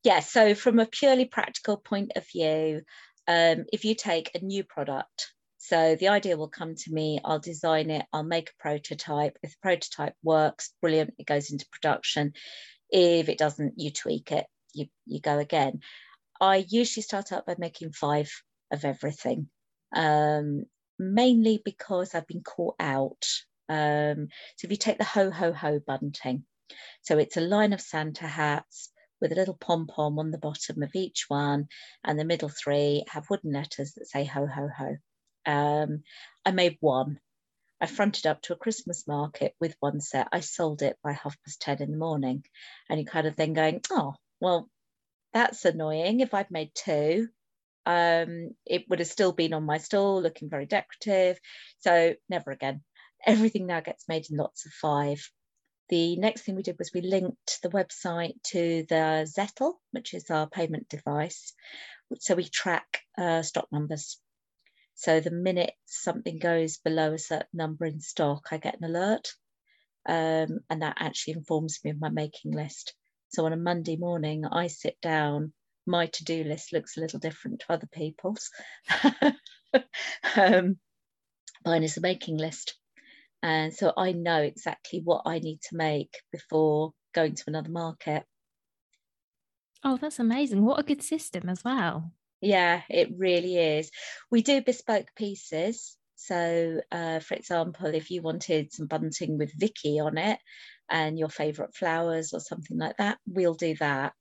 Yeah. 0.03 0.19
So 0.19 0.55
from 0.55 0.79
a 0.79 0.85
purely 0.85 1.25
practical 1.25 1.77
point 1.77 2.11
of 2.15 2.27
view, 2.27 2.81
um, 3.27 3.65
if 3.71 3.85
you 3.85 3.95
take 3.95 4.31
a 4.35 4.39
new 4.39 4.63
product. 4.63 5.31
So 5.57 5.95
the 5.95 6.09
idea 6.09 6.37
will 6.37 6.47
come 6.47 6.75
to 6.75 6.93
me, 6.93 7.19
I'll 7.25 7.39
design 7.39 7.89
it, 7.89 8.05
I'll 8.13 8.21
make 8.21 8.51
a 8.51 8.61
prototype. 8.61 9.39
If 9.41 9.49
the 9.49 9.57
prototype 9.63 10.13
works, 10.21 10.71
brilliant, 10.79 11.15
it 11.17 11.25
goes 11.25 11.49
into 11.49 11.65
production. 11.71 12.33
If 12.91 13.29
it 13.29 13.39
doesn't, 13.39 13.73
you 13.77 13.89
tweak 13.89 14.31
it, 14.31 14.45
you, 14.73 14.85
you 15.07 15.19
go 15.19 15.39
again. 15.39 15.79
I 16.41 16.65
usually 16.67 17.03
start 17.03 17.31
out 17.31 17.45
by 17.45 17.55
making 17.57 17.91
five 17.93 18.29
of 18.71 18.85
everything. 18.85 19.49
Um, 19.95 20.65
mainly 20.99 21.61
because 21.63 22.13
I've 22.13 22.27
been 22.27 22.43
caught 22.43 22.75
out. 22.79 23.25
Um, 23.67 24.27
so 24.57 24.65
if 24.65 24.71
you 24.71 24.77
take 24.77 24.97
the 24.97 25.03
ho 25.03 25.31
ho 25.31 25.53
ho 25.53 25.79
bunting, 25.85 26.45
so 27.01 27.17
it's 27.17 27.37
a 27.37 27.41
line 27.41 27.73
of 27.73 27.81
Santa 27.81 28.27
hats 28.27 28.91
with 29.21 29.31
a 29.31 29.35
little 29.35 29.55
pom 29.55 29.87
pom 29.87 30.19
on 30.19 30.31
the 30.31 30.37
bottom 30.37 30.83
of 30.83 30.91
each 30.93 31.25
one, 31.27 31.67
and 32.03 32.19
the 32.19 32.25
middle 32.25 32.49
three 32.49 33.03
have 33.09 33.29
wooden 33.29 33.53
letters 33.53 33.93
that 33.93 34.07
say 34.07 34.25
ho 34.25 34.45
ho 34.45 34.69
ho. 34.75 34.97
Um, 35.45 36.03
I 36.45 36.51
made 36.51 36.77
one. 36.79 37.19
I 37.81 37.87
fronted 37.87 38.25
up 38.25 38.41
to 38.43 38.53
a 38.53 38.57
Christmas 38.57 39.07
market 39.07 39.53
with 39.59 39.75
one 39.79 39.99
set. 39.99 40.27
I 40.31 40.39
sold 40.39 40.81
it 40.81 40.97
by 41.03 41.11
half 41.11 41.35
past 41.43 41.61
10 41.61 41.81
in 41.81 41.91
the 41.91 41.97
morning. 41.97 42.43
And 42.89 42.99
you 42.99 43.05
kind 43.05 43.27
of 43.27 43.35
then 43.35 43.53
going, 43.53 43.81
oh, 43.91 44.15
well, 44.39 44.69
that's 45.35 45.65
annoying. 45.65 46.21
If 46.21 46.33
I'd 46.33 46.49
made 46.49 46.71
two, 46.73 47.27
um, 47.85 48.51
it 48.65 48.85
would 48.89 48.99
have 48.99 49.09
still 49.09 49.33
been 49.33 49.53
on 49.53 49.63
my 49.63 49.77
stall 49.77 50.21
looking 50.21 50.49
very 50.49 50.65
decorative. 50.65 51.37
So 51.79 52.15
never 52.29 52.51
again. 52.51 52.81
Everything 53.25 53.67
now 53.67 53.81
gets 53.81 54.07
made 54.07 54.25
in 54.31 54.37
lots 54.37 54.65
of 54.65 54.71
five. 54.71 55.21
the 55.89 56.15
next 56.15 56.41
thing 56.41 56.55
we 56.55 56.63
did 56.63 56.79
was 56.79 56.91
we 56.93 57.01
linked 57.01 57.59
the 57.61 57.69
website 57.69 58.41
to 58.43 58.85
the 58.89 59.27
Zettle, 59.27 59.73
which 59.91 60.13
is 60.13 60.31
our 60.31 60.47
payment 60.47 60.89
device. 60.89 61.53
So 62.19 62.33
we 62.35 62.45
track 62.47 63.01
uh, 63.17 63.43
stock 63.43 63.67
numbers. 63.71 64.19
So 64.95 65.19
the 65.19 65.31
minute 65.31 65.73
something 65.85 66.39
goes 66.39 66.77
below 66.77 67.13
a 67.13 67.19
certain 67.19 67.49
number 67.53 67.85
in 67.85 67.99
stock, 67.99 68.47
I 68.51 68.57
get 68.57 68.79
an 68.79 68.85
alert. 68.85 69.33
Um, 70.07 70.59
and 70.69 70.81
that 70.81 70.97
actually 70.99 71.33
informs 71.33 71.79
me 71.83 71.91
of 71.91 71.99
my 71.99 72.09
making 72.09 72.53
list. 72.53 72.95
So 73.29 73.45
on 73.45 73.53
a 73.53 73.57
Monday 73.57 73.97
morning, 73.97 74.45
I 74.45 74.67
sit 74.67 74.97
down, 75.01 75.53
my 75.85 76.07
to 76.07 76.23
do 76.23 76.43
list 76.43 76.73
looks 76.73 76.97
a 76.97 77.01
little 77.01 77.19
different 77.19 77.61
to 77.61 77.73
other 77.73 77.87
people's. 77.91 78.49
um, 80.35 80.77
mine 81.65 81.83
is 81.83 81.97
a 81.97 82.01
making 82.01 82.37
list. 82.37 82.75
And 83.43 83.73
so 83.73 83.93
I 83.95 84.11
know 84.13 84.41
exactly 84.41 85.01
what 85.03 85.23
I 85.25 85.39
need 85.39 85.61
to 85.69 85.75
make 85.75 86.21
before 86.31 86.93
going 87.13 87.35
to 87.35 87.43
another 87.47 87.69
market. 87.69 88.23
Oh, 89.83 89.97
that's 89.97 90.19
amazing. 90.19 90.65
What 90.65 90.79
a 90.79 90.83
good 90.83 91.03
system 91.03 91.47
as 91.47 91.63
well. 91.63 92.11
Yeah, 92.41 92.81
it 92.89 93.09
really 93.17 93.57
is. 93.57 93.91
We 94.31 94.41
do 94.41 94.61
bespoke 94.61 95.09
pieces. 95.15 95.95
So, 96.15 96.81
uh, 96.91 97.19
for 97.19 97.35
example, 97.35 97.87
if 97.93 98.09
you 98.09 98.21
wanted 98.21 98.73
some 98.73 98.87
bunting 98.87 99.37
with 99.37 99.53
Vicky 99.55 99.99
on 99.99 100.17
it 100.17 100.39
and 100.89 101.17
your 101.17 101.29
favourite 101.29 101.75
flowers 101.75 102.33
or 102.33 102.39
something 102.39 102.77
like 102.77 102.97
that, 102.97 103.17
we'll 103.27 103.53
do 103.53 103.75
that. 103.79 104.13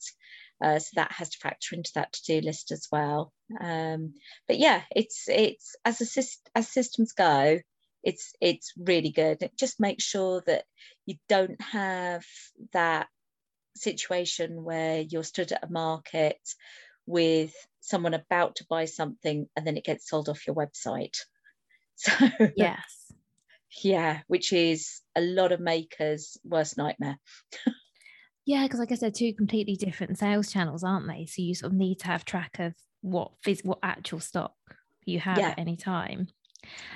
Uh, 0.62 0.78
so 0.78 0.90
that 0.94 1.12
has 1.12 1.30
to 1.30 1.38
factor 1.38 1.74
into 1.74 1.90
that 1.94 2.12
to-do 2.12 2.40
list 2.40 2.70
as 2.70 2.86
well. 2.90 3.32
Um, 3.60 4.14
but 4.46 4.58
yeah, 4.58 4.82
it's 4.94 5.24
it's 5.28 5.76
as 5.84 6.00
a 6.00 6.58
as 6.58 6.68
systems 6.68 7.12
go, 7.12 7.58
it's 8.02 8.32
it's 8.40 8.72
really 8.78 9.10
good. 9.10 9.42
It 9.42 9.52
just 9.58 9.80
makes 9.80 10.04
sure 10.04 10.42
that 10.46 10.64
you 11.06 11.16
don't 11.28 11.60
have 11.60 12.24
that 12.72 13.08
situation 13.76 14.62
where 14.62 15.00
you're 15.00 15.24
stood 15.24 15.52
at 15.52 15.64
a 15.64 15.72
market 15.72 16.38
with 17.06 17.52
someone 17.80 18.14
about 18.14 18.56
to 18.56 18.66
buy 18.68 18.84
something 18.84 19.46
and 19.56 19.66
then 19.66 19.76
it 19.76 19.84
gets 19.84 20.08
sold 20.08 20.28
off 20.28 20.46
your 20.46 20.56
website. 20.56 21.16
So 21.96 22.12
yes. 22.56 23.12
Yeah, 23.82 24.20
which 24.26 24.52
is 24.52 25.00
a 25.16 25.20
lot 25.20 25.52
of 25.52 25.60
makers' 25.60 26.36
worst 26.44 26.76
nightmare. 26.76 27.18
yeah, 28.44 28.64
because 28.64 28.80
like 28.80 28.92
I 28.92 28.96
said, 28.96 29.14
two 29.14 29.32
completely 29.34 29.76
different 29.76 30.18
sales 30.18 30.52
channels, 30.52 30.84
aren't 30.84 31.08
they? 31.08 31.26
So 31.26 31.42
you 31.42 31.54
sort 31.54 31.72
of 31.72 31.78
need 31.78 32.00
to 32.00 32.06
have 32.06 32.24
track 32.24 32.58
of 32.58 32.74
what 33.00 33.32
phys- 33.44 33.64
what 33.64 33.78
actual 33.82 34.20
stock 34.20 34.54
you 35.04 35.20
have 35.20 35.38
yeah. 35.38 35.50
at 35.50 35.58
any 35.58 35.76
time. 35.76 36.28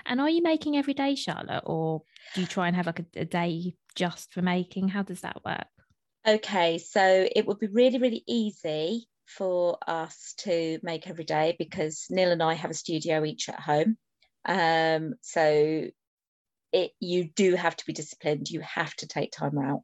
And 0.07 0.21
are 0.21 0.31
you 0.31 0.43
making 0.43 0.77
every 0.77 0.95
day, 0.95 1.15
Charlotte, 1.15 1.63
or 1.65 2.03
do 2.35 2.41
you 2.41 2.47
try 2.47 2.69
and 2.69 2.77
have 2.77 2.87
like 2.87 3.01
a, 3.01 3.07
a 3.17 3.25
day 3.25 3.75
just 3.95 4.33
for 4.33 4.43
making? 4.43 4.89
How 4.89 5.03
does 5.03 5.21
that 5.21 5.45
work? 5.45 5.67
Okay, 6.27 6.79
so 6.79 7.29
it 7.35 7.47
would 7.47 7.59
be 7.59 7.69
really, 7.69 7.99
really 7.99 8.25
easy 8.27 9.09
for 9.27 9.79
us 9.87 10.35
to 10.39 10.79
make 10.83 11.07
every 11.07 11.25
day 11.25 11.55
because 11.59 12.07
Neil 12.11 12.33
and 12.33 12.43
I 12.43 12.55
have 12.55 12.71
a 12.71 12.75
studio 12.75 13.25
each 13.25 13.49
at 13.49 13.61
home. 13.61 13.97
Um, 14.47 15.15
so 15.21 15.89
it 16.73 16.93
you 17.01 17.25
do 17.25 17.55
have 17.55 17.77
to 17.77 17.87
be 17.87 17.93
disciplined. 17.93 18.51
You 18.51 18.61
have 18.61 18.95
to 18.97 19.07
take 19.07 19.33
time 19.33 19.59
out 19.59 19.83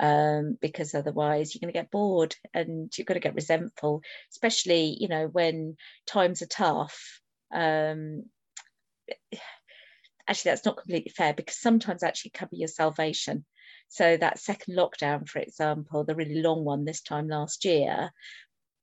um, 0.00 0.58
because 0.60 0.94
otherwise 0.94 1.54
you're 1.54 1.60
going 1.60 1.72
to 1.72 1.78
get 1.78 1.90
bored 1.90 2.34
and 2.52 2.92
you're 2.96 3.04
going 3.04 3.20
to 3.20 3.26
get 3.26 3.34
resentful, 3.34 4.02
especially 4.32 4.96
you 4.98 5.08
know 5.08 5.26
when 5.26 5.76
times 6.06 6.42
are 6.42 6.46
tough. 6.46 7.20
Um, 7.52 8.24
actually, 10.28 10.50
that's 10.50 10.64
not 10.64 10.76
completely 10.76 11.12
fair 11.16 11.34
because 11.34 11.60
sometimes 11.60 12.02
actually 12.02 12.32
cover 12.32 12.54
your 12.54 12.68
salvation. 12.68 13.44
So 13.88 14.16
that 14.16 14.38
second 14.40 14.76
lockdown, 14.76 15.28
for 15.28 15.38
example, 15.38 16.04
the 16.04 16.14
really 16.14 16.40
long 16.40 16.64
one 16.64 16.84
this 16.84 17.02
time 17.02 17.28
last 17.28 17.64
year, 17.64 18.10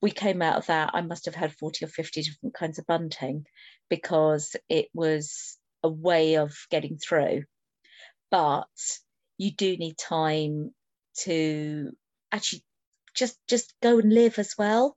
we 0.01 0.11
came 0.11 0.41
out 0.41 0.57
of 0.57 0.65
that, 0.67 0.91
I 0.93 1.01
must 1.01 1.25
have 1.25 1.35
had 1.35 1.53
40 1.53 1.85
or 1.85 1.87
50 1.87 2.23
different 2.23 2.55
kinds 2.55 2.79
of 2.79 2.87
bunting 2.87 3.45
because 3.89 4.55
it 4.69 4.87
was 4.93 5.57
a 5.83 5.89
way 5.89 6.35
of 6.35 6.55
getting 6.69 6.97
through. 6.97 7.43
But 8.29 8.67
you 9.37 9.51
do 9.51 9.75
need 9.77 9.97
time 9.97 10.71
to 11.23 11.91
actually 12.31 12.63
just 13.15 13.37
just 13.47 13.73
go 13.81 13.99
and 13.99 14.13
live 14.13 14.39
as 14.39 14.55
well. 14.57 14.95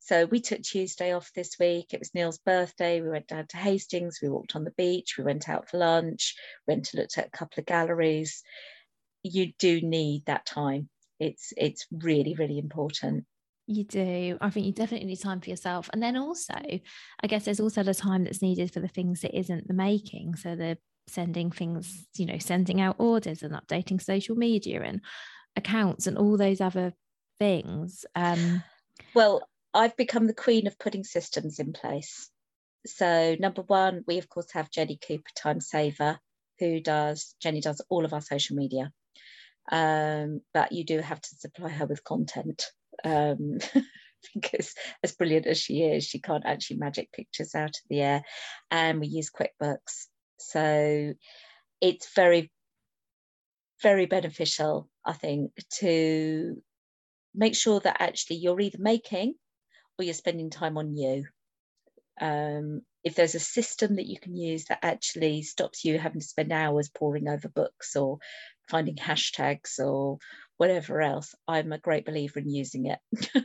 So 0.00 0.26
we 0.26 0.40
took 0.40 0.60
Tuesday 0.60 1.12
off 1.12 1.30
this 1.34 1.56
week. 1.58 1.94
It 1.94 2.00
was 2.00 2.12
Neil's 2.12 2.38
birthday. 2.38 3.00
We 3.00 3.08
went 3.08 3.28
down 3.28 3.46
to 3.48 3.56
Hastings. 3.56 4.18
We 4.22 4.28
walked 4.28 4.54
on 4.54 4.64
the 4.64 4.72
beach. 4.72 5.14
We 5.16 5.24
went 5.24 5.48
out 5.48 5.70
for 5.70 5.78
lunch. 5.78 6.34
Went 6.66 6.86
to 6.86 6.98
look 6.98 7.08
at 7.16 7.28
a 7.28 7.30
couple 7.30 7.60
of 7.60 7.66
galleries. 7.66 8.42
You 9.22 9.52
do 9.58 9.80
need 9.80 10.26
that 10.26 10.44
time. 10.44 10.90
It's 11.18 11.54
it's 11.56 11.86
really 11.90 12.34
really 12.34 12.58
important. 12.58 13.24
You 13.66 13.84
do. 13.84 14.36
I 14.40 14.50
think 14.50 14.66
you 14.66 14.72
definitely 14.72 15.06
need 15.06 15.20
time 15.20 15.40
for 15.40 15.48
yourself. 15.48 15.88
And 15.92 16.02
then 16.02 16.16
also, 16.16 16.54
I 16.54 17.26
guess 17.26 17.46
there's 17.46 17.60
also 17.60 17.82
the 17.82 17.94
time 17.94 18.24
that's 18.24 18.42
needed 18.42 18.72
for 18.72 18.80
the 18.80 18.88
things 18.88 19.22
that 19.22 19.36
isn't 19.36 19.68
the 19.68 19.74
making. 19.74 20.36
So 20.36 20.54
the 20.54 20.76
sending 21.06 21.50
things, 21.50 22.06
you 22.16 22.26
know, 22.26 22.38
sending 22.38 22.80
out 22.80 22.96
orders 22.98 23.42
and 23.42 23.54
updating 23.54 24.02
social 24.02 24.36
media 24.36 24.82
and 24.82 25.00
accounts 25.56 26.06
and 26.06 26.18
all 26.18 26.36
those 26.36 26.60
other 26.60 26.92
things. 27.38 28.04
Um, 28.14 28.62
well, 29.14 29.48
I've 29.72 29.96
become 29.96 30.26
the 30.26 30.34
queen 30.34 30.66
of 30.66 30.78
putting 30.78 31.04
systems 31.04 31.58
in 31.58 31.72
place. 31.72 32.30
So 32.86 33.36
number 33.38 33.62
one, 33.62 34.04
we 34.06 34.18
of 34.18 34.28
course 34.28 34.52
have 34.52 34.70
Jenny 34.70 34.98
Cooper, 35.06 35.30
time 35.36 35.60
saver, 35.60 36.18
who 36.58 36.80
does 36.80 37.34
Jenny 37.40 37.60
does 37.60 37.80
all 37.88 38.04
of 38.04 38.12
our 38.12 38.20
social 38.20 38.56
media. 38.56 38.92
Um, 39.72 40.42
but 40.52 40.72
you 40.72 40.84
do 40.84 41.00
have 41.00 41.20
to 41.20 41.36
supply 41.36 41.70
her 41.70 41.86
with 41.86 42.04
content 42.04 42.64
um, 43.04 43.58
because 44.34 44.74
as 45.02 45.12
brilliant 45.12 45.46
as 45.46 45.58
she 45.58 45.82
is, 45.82 46.04
she 46.04 46.20
can't 46.20 46.46
actually 46.46 46.78
magic 46.78 47.12
pictures 47.12 47.54
out 47.54 47.70
of 47.70 47.82
the 47.88 48.00
air. 48.00 48.22
And 48.70 49.00
we 49.00 49.08
use 49.08 49.30
QuickBooks. 49.30 50.06
So 50.38 51.14
it's 51.80 52.14
very, 52.14 52.50
very 53.82 54.06
beneficial, 54.06 54.88
I 55.04 55.12
think, 55.12 55.52
to 55.78 56.62
make 57.34 57.54
sure 57.54 57.80
that 57.80 57.96
actually 58.00 58.36
you're 58.36 58.60
either 58.60 58.78
making 58.80 59.34
or 59.98 60.04
you're 60.04 60.14
spending 60.14 60.50
time 60.50 60.78
on 60.78 60.96
you. 60.96 61.24
Um, 62.20 62.82
if 63.02 63.14
there's 63.14 63.34
a 63.34 63.40
system 63.40 63.96
that 63.96 64.06
you 64.06 64.18
can 64.18 64.34
use 64.34 64.66
that 64.66 64.78
actually 64.82 65.42
stops 65.42 65.84
you 65.84 65.98
having 65.98 66.20
to 66.20 66.26
spend 66.26 66.52
hours 66.52 66.88
poring 66.88 67.28
over 67.28 67.48
books 67.48 67.96
or 67.96 68.18
finding 68.68 68.96
hashtags 68.96 69.78
or 69.78 70.18
whatever 70.56 71.02
else, 71.02 71.34
I'm 71.46 71.72
a 71.72 71.78
great 71.78 72.06
believer 72.06 72.40
in 72.40 72.48
using 72.48 72.86
it. 72.86 72.98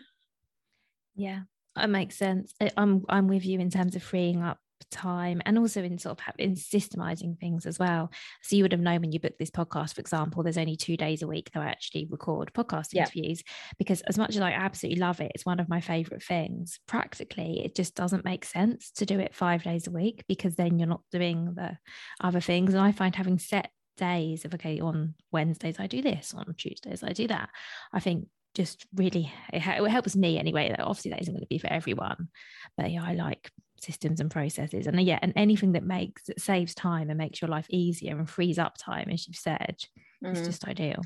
yeah, 1.16 1.42
that 1.76 1.90
makes 1.90 2.18
sense. 2.18 2.54
I'm 2.78 3.06
I'm 3.10 3.28
with 3.28 3.46
you 3.46 3.60
in 3.60 3.70
terms 3.70 3.96
of 3.96 4.04
freeing 4.04 4.42
up 4.42 4.60
time 4.92 5.42
and 5.46 5.58
also 5.58 5.84
in 5.84 5.98
sort 5.98 6.20
of 6.20 6.36
in 6.38 6.56
systemizing 6.56 7.38
things 7.40 7.66
as 7.66 7.80
well. 7.80 8.12
So 8.42 8.56
you 8.56 8.64
would 8.64 8.72
have 8.72 8.82
known 8.82 9.02
when 9.02 9.12
you 9.12 9.20
booked 9.20 9.40
this 9.40 9.52
podcast, 9.52 9.96
for 9.96 10.02
example, 10.02 10.44
there's 10.44 10.58
only 10.58 10.76
two 10.76 10.98
days 10.98 11.22
a 11.22 11.28
week 11.28 11.52
that 11.54 11.62
I 11.62 11.68
actually 11.68 12.08
record 12.10 12.52
podcast 12.54 12.96
interviews 12.96 13.44
because 13.78 14.02
as 14.02 14.18
much 14.18 14.36
as 14.36 14.42
I 14.42 14.52
absolutely 14.52 15.00
love 15.00 15.22
it, 15.22 15.32
it's 15.36 15.46
one 15.46 15.60
of 15.60 15.70
my 15.70 15.82
favorite 15.82 16.24
things. 16.24 16.80
Practically, 16.88 17.62
it 17.64 17.76
just 17.76 17.96
doesn't 17.96 18.26
make 18.26 18.46
sense 18.46 18.92
to 18.92 19.06
do 19.06 19.20
it 19.20 19.36
five 19.36 19.64
days 19.64 19.88
a 19.88 19.92
week 19.92 20.24
because 20.28 20.56
then 20.56 20.80
you're 20.80 20.88
not 20.88 21.02
doing 21.12 21.54
the 21.56 21.78
other 22.22 22.42
things. 22.42 22.74
And 22.74 22.84
I 22.84 22.92
find 22.92 23.16
having 23.16 23.40
set 23.40 23.72
days 24.00 24.46
of 24.46 24.54
okay 24.54 24.80
on 24.80 25.14
wednesdays 25.32 25.80
i 25.80 25.88
do 25.88 26.02
this 26.02 26.34
on 26.36 26.56
tuesdays 26.58 27.04
i 27.04 27.12
do 27.12 27.28
that. 27.28 27.50
I 27.94 28.00
think 28.00 28.28
just 28.56 28.86
really 28.96 29.32
it, 29.54 29.62
it 29.66 29.90
helps 29.90 30.16
me 30.16 30.40
anyway 30.40 30.70
that 30.70 30.80
obviously 30.80 31.12
that 31.12 31.22
isn't 31.22 31.34
going 31.34 31.42
to 31.42 31.48
be 31.48 31.60
for 31.60 31.72
everyone 31.72 32.30
but 32.78 32.90
yeah 32.90 33.04
i 33.04 33.14
like 33.14 33.52
systems 33.82 34.20
and 34.20 34.32
processes. 34.32 34.88
And 34.88 35.00
yeah 35.02 35.20
and 35.22 35.34
anything 35.36 35.74
that 35.74 35.84
makes 35.84 36.24
that 36.24 36.40
saves 36.40 36.76
time 36.76 37.10
and 37.10 37.18
makes 37.18 37.42
your 37.42 37.50
life 37.50 37.68
easier 37.70 38.18
and 38.18 38.30
frees 38.30 38.60
up 38.60 38.78
time 38.78 39.10
as 39.12 39.28
you've 39.28 39.38
said 39.38 39.78
mm. 40.24 40.32
is 40.32 40.46
just 40.46 40.68
ideal. 40.68 41.02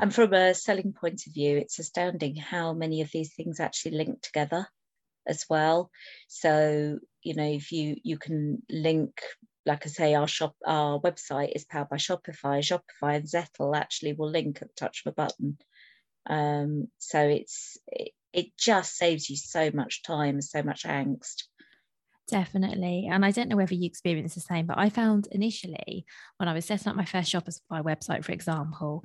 And 0.00 0.14
from 0.14 0.32
a 0.32 0.54
selling 0.54 0.92
point 0.92 1.26
of 1.26 1.34
view 1.34 1.58
it's 1.58 1.78
astounding 1.78 2.36
how 2.36 2.72
many 2.72 3.00
of 3.00 3.10
these 3.12 3.34
things 3.34 3.60
actually 3.60 3.96
link 3.96 4.22
together 4.22 4.66
as 5.26 5.44
well. 5.48 5.90
So 6.28 6.98
you 7.22 7.34
know 7.34 7.48
if 7.48 7.72
you 7.72 7.96
you 8.02 8.18
can 8.18 8.62
link 8.70 9.20
like 9.66 9.86
I 9.86 9.88
say, 9.88 10.14
our 10.14 10.28
shop, 10.28 10.54
our 10.64 11.00
website 11.00 11.52
is 11.54 11.64
powered 11.64 11.88
by 11.88 11.96
Shopify. 11.96 12.60
Shopify 12.60 13.16
and 13.16 13.26
Zettle 13.26 13.76
actually 13.76 14.12
will 14.12 14.30
link 14.30 14.60
at 14.60 14.68
the 14.68 14.74
touch 14.74 15.02
of 15.04 15.12
a 15.12 15.14
button. 15.14 15.58
Um, 16.26 16.88
so 16.98 17.20
it's 17.20 17.78
it, 17.86 18.12
it 18.32 18.46
just 18.58 18.96
saves 18.96 19.30
you 19.30 19.36
so 19.36 19.70
much 19.72 20.02
time, 20.02 20.40
so 20.40 20.62
much 20.62 20.84
angst. 20.84 21.44
Definitely. 22.28 23.08
And 23.10 23.24
I 23.24 23.30
don't 23.30 23.48
know 23.48 23.56
whether 23.56 23.74
you 23.74 23.86
experience 23.86 24.34
the 24.34 24.40
same, 24.40 24.66
but 24.66 24.78
I 24.78 24.88
found 24.88 25.28
initially 25.30 26.06
when 26.38 26.48
I 26.48 26.54
was 26.54 26.64
setting 26.64 26.88
up 26.88 26.96
my 26.96 27.04
first 27.04 27.32
Shopify 27.32 27.82
website, 27.82 28.24
for 28.24 28.32
example, 28.32 29.04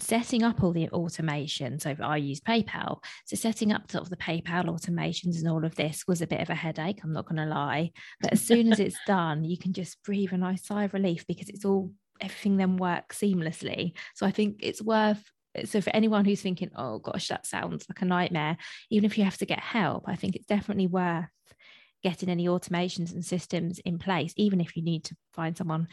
setting 0.00 0.42
up 0.42 0.62
all 0.62 0.72
the 0.72 0.88
automation. 0.90 1.78
So 1.78 1.94
I 2.02 2.16
use 2.16 2.40
PayPal. 2.40 3.02
So 3.26 3.36
setting 3.36 3.72
up 3.72 3.90
sort 3.90 4.02
of 4.02 4.10
the 4.10 4.16
PayPal 4.16 4.66
automations 4.66 5.38
and 5.38 5.48
all 5.48 5.64
of 5.64 5.74
this 5.74 6.04
was 6.06 6.22
a 6.22 6.26
bit 6.26 6.40
of 6.40 6.50
a 6.50 6.54
headache. 6.54 7.00
I'm 7.02 7.12
not 7.12 7.26
going 7.26 7.36
to 7.36 7.52
lie. 7.52 7.92
But 8.20 8.32
as 8.32 8.40
soon 8.40 8.72
as 8.72 8.80
it's 8.80 8.98
done, 9.06 9.44
you 9.44 9.58
can 9.58 9.72
just 9.72 10.02
breathe 10.04 10.32
a 10.32 10.38
nice 10.38 10.66
sigh 10.66 10.84
of 10.84 10.94
relief 10.94 11.26
because 11.26 11.48
it's 11.48 11.64
all 11.64 11.92
everything 12.20 12.56
then 12.56 12.76
works 12.76 13.18
seamlessly. 13.18 13.92
So 14.14 14.26
I 14.26 14.30
think 14.30 14.56
it's 14.60 14.82
worth 14.82 15.22
so 15.64 15.80
for 15.80 15.90
anyone 15.90 16.24
who's 16.24 16.42
thinking, 16.42 16.70
oh 16.76 17.00
gosh, 17.00 17.26
that 17.26 17.44
sounds 17.44 17.84
like 17.88 18.00
a 18.02 18.04
nightmare, 18.04 18.56
even 18.88 19.04
if 19.04 19.18
you 19.18 19.24
have 19.24 19.38
to 19.38 19.46
get 19.46 19.58
help, 19.58 20.04
I 20.06 20.14
think 20.14 20.36
it's 20.36 20.46
definitely 20.46 20.86
worth 20.86 21.26
getting 22.04 22.28
any 22.28 22.46
automations 22.46 23.12
and 23.12 23.24
systems 23.24 23.80
in 23.80 23.98
place, 23.98 24.32
even 24.36 24.60
if 24.60 24.76
you 24.76 24.82
need 24.84 25.04
to 25.04 25.16
find 25.34 25.56
someone 25.56 25.88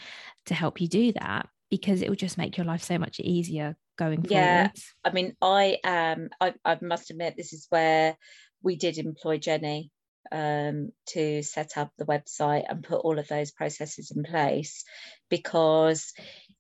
to 0.46 0.54
help 0.54 0.80
you 0.80 0.88
do 0.88 1.12
that, 1.14 1.50
because 1.72 2.02
it 2.02 2.10
will 2.10 2.16
just 2.16 2.38
make 2.38 2.56
your 2.56 2.66
life 2.66 2.84
so 2.84 2.98
much 3.00 3.20
easier 3.20 3.76
going 3.98 4.24
yeah, 4.24 4.68
forward. 4.68 4.72
I 5.04 5.12
mean, 5.12 5.36
I 5.42 5.78
um 5.84 6.30
I, 6.40 6.54
I 6.64 6.78
must 6.82 7.12
admit 7.12 7.36
this 7.36 7.54
is 7.54 7.68
where 7.70 8.18
we 8.64 8.76
did 8.76 8.98
employ 8.98 9.38
Jenny 9.38 9.92
um, 10.32 10.92
to 11.08 11.42
set 11.44 11.78
up 11.78 11.92
the 11.98 12.06
website 12.06 12.66
and 12.68 12.84
put 12.84 13.02
all 13.02 13.20
of 13.20 13.28
those 13.28 13.52
processes 13.52 14.12
in 14.16 14.24
place 14.24 14.84
because 15.30 16.14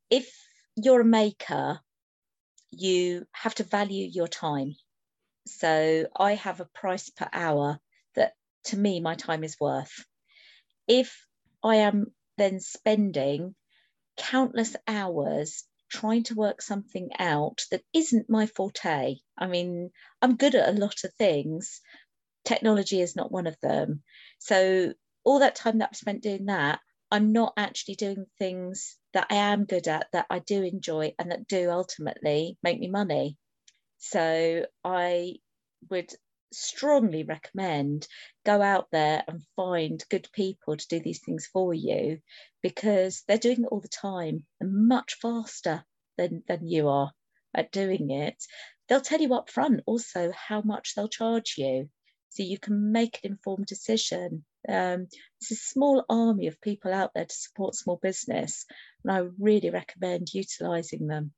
if 0.09 0.29
you're 0.75 1.01
a 1.01 1.05
maker 1.05 1.79
you 2.71 3.25
have 3.31 3.55
to 3.55 3.63
value 3.63 4.07
your 4.11 4.27
time. 4.27 4.75
So 5.45 6.07
I 6.15 6.35
have 6.35 6.59
a 6.59 6.65
price 6.65 7.09
per 7.09 7.27
hour 7.31 7.79
that 8.15 8.33
to 8.65 8.77
me 8.77 8.99
my 8.99 9.15
time 9.15 9.43
is 9.43 9.57
worth. 9.59 10.05
If 10.87 11.25
I 11.63 11.77
am 11.77 12.07
then 12.37 12.59
spending 12.59 13.55
countless 14.17 14.75
hours 14.87 15.63
trying 15.89 16.23
to 16.23 16.35
work 16.35 16.61
something 16.61 17.09
out 17.19 17.61
that 17.71 17.83
isn't 17.93 18.29
my 18.29 18.45
forte, 18.45 19.15
I 19.37 19.47
mean, 19.47 19.91
I'm 20.21 20.35
good 20.35 20.55
at 20.55 20.69
a 20.69 20.79
lot 20.79 21.03
of 21.03 21.13
things. 21.13 21.81
Technology 22.45 23.01
is 23.01 23.15
not 23.15 23.31
one 23.31 23.47
of 23.47 23.57
them. 23.61 24.03
So 24.39 24.93
all 25.23 25.39
that 25.39 25.55
time 25.55 25.79
that 25.79 25.89
I've 25.91 25.97
spent 25.97 26.23
doing 26.23 26.45
that, 26.45 26.79
I'm 27.11 27.31
not 27.31 27.53
actually 27.57 27.95
doing 27.95 28.25
things 28.37 28.97
that 29.13 29.27
I 29.29 29.35
am 29.35 29.65
good 29.65 29.87
at, 29.87 30.07
that 30.13 30.25
I 30.29 30.39
do 30.39 30.63
enjoy, 30.63 31.13
and 31.17 31.31
that 31.31 31.47
do 31.47 31.69
ultimately 31.69 32.57
make 32.63 32.79
me 32.79 32.89
money. 32.89 33.37
So 33.97 34.65
I 34.83 35.35
would 35.89 36.11
strongly 36.51 37.23
recommend 37.23 38.07
go 38.45 38.61
out 38.61 38.87
there 38.91 39.23
and 39.27 39.43
find 39.55 40.03
good 40.09 40.27
people 40.33 40.77
to 40.77 40.87
do 40.87 40.99
these 40.99 41.21
things 41.23 41.47
for 41.51 41.73
you 41.73 42.19
because 42.61 43.23
they're 43.27 43.37
doing 43.37 43.63
it 43.63 43.67
all 43.71 43.81
the 43.81 43.87
time 43.87 44.45
and 44.59 44.87
much 44.87 45.15
faster 45.21 45.83
than, 46.17 46.43
than 46.47 46.67
you 46.67 46.87
are 46.87 47.11
at 47.53 47.71
doing 47.71 48.11
it. 48.11 48.41
They'll 48.87 49.01
tell 49.01 49.21
you 49.21 49.33
up 49.33 49.49
front 49.49 49.81
also 49.85 50.31
how 50.31 50.61
much 50.61 50.95
they'll 50.95 51.09
charge 51.09 51.55
you 51.57 51.89
so 52.29 52.43
you 52.43 52.59
can 52.59 52.91
make 52.91 53.19
an 53.23 53.31
informed 53.31 53.65
decision. 53.65 54.45
Um, 54.67 55.07
there's 55.39 55.51
a 55.51 55.55
small 55.55 56.05
army 56.09 56.47
of 56.47 56.61
people 56.61 56.93
out 56.93 57.11
there 57.13 57.25
to 57.25 57.35
support 57.35 57.75
small 57.75 57.97
business, 58.01 58.65
and 59.03 59.11
I 59.11 59.29
really 59.39 59.69
recommend 59.69 60.33
utilising 60.33 61.07
them. 61.07 61.33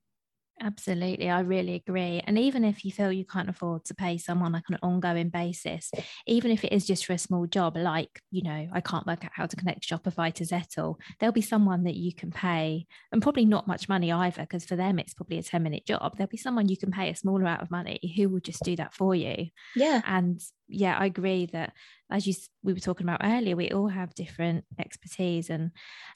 Absolutely, 0.61 1.29
I 1.29 1.39
really 1.39 1.75
agree. 1.75 2.21
And 2.27 2.37
even 2.37 2.65
if 2.65 2.83
you 2.83 2.91
feel 2.91 3.13
you 3.13 3.23
can't 3.23 3.47
afford 3.47 3.85
to 3.85 3.93
pay 3.95 4.17
someone 4.17 4.51
like 4.51 4.63
on 4.69 4.73
an 4.73 4.79
ongoing 4.83 5.29
basis, 5.29 5.89
even 6.27 6.51
if 6.51 6.65
it 6.65 6.73
is 6.73 6.85
just 6.85 7.05
for 7.05 7.13
a 7.13 7.17
small 7.17 7.45
job, 7.47 7.77
like, 7.77 8.21
you 8.29 8.43
know, 8.43 8.67
I 8.73 8.81
can't 8.81 9.07
work 9.07 9.23
out 9.23 9.31
how 9.33 9.45
to 9.45 9.55
connect 9.55 9.87
Shopify 9.87 10.33
to 10.33 10.43
Zettle, 10.43 10.99
there'll 11.19 11.31
be 11.31 11.41
someone 11.41 11.85
that 11.85 11.95
you 11.95 12.13
can 12.13 12.29
pay, 12.29 12.87
and 13.13 13.21
probably 13.21 13.45
not 13.45 13.67
much 13.67 13.87
money 13.87 14.11
either, 14.11 14.41
because 14.41 14.65
for 14.65 14.75
them 14.75 14.99
it's 14.99 15.13
probably 15.13 15.37
a 15.37 15.43
10 15.43 15.63
minute 15.63 15.85
job. 15.85 16.17
There'll 16.17 16.27
be 16.27 16.35
someone 16.35 16.67
you 16.67 16.77
can 16.77 16.91
pay 16.91 17.09
a 17.09 17.15
small 17.15 17.37
amount 17.37 17.61
of 17.61 17.71
money 17.71 18.13
who 18.17 18.27
will 18.27 18.41
just 18.41 18.63
do 18.63 18.75
that 18.75 18.93
for 18.93 19.15
you. 19.15 19.47
Yeah. 19.75 20.01
And 20.05 20.41
yeah, 20.67 20.97
I 20.97 21.05
agree 21.05 21.45
that 21.47 21.71
as 22.11 22.27
you 22.27 22.33
we 22.63 22.73
were 22.73 22.79
talking 22.79 23.05
about 23.07 23.21
earlier, 23.23 23.55
we 23.55 23.71
all 23.71 23.87
have 23.87 24.13
different 24.13 24.65
expertise 24.77 25.49
and 25.49 25.71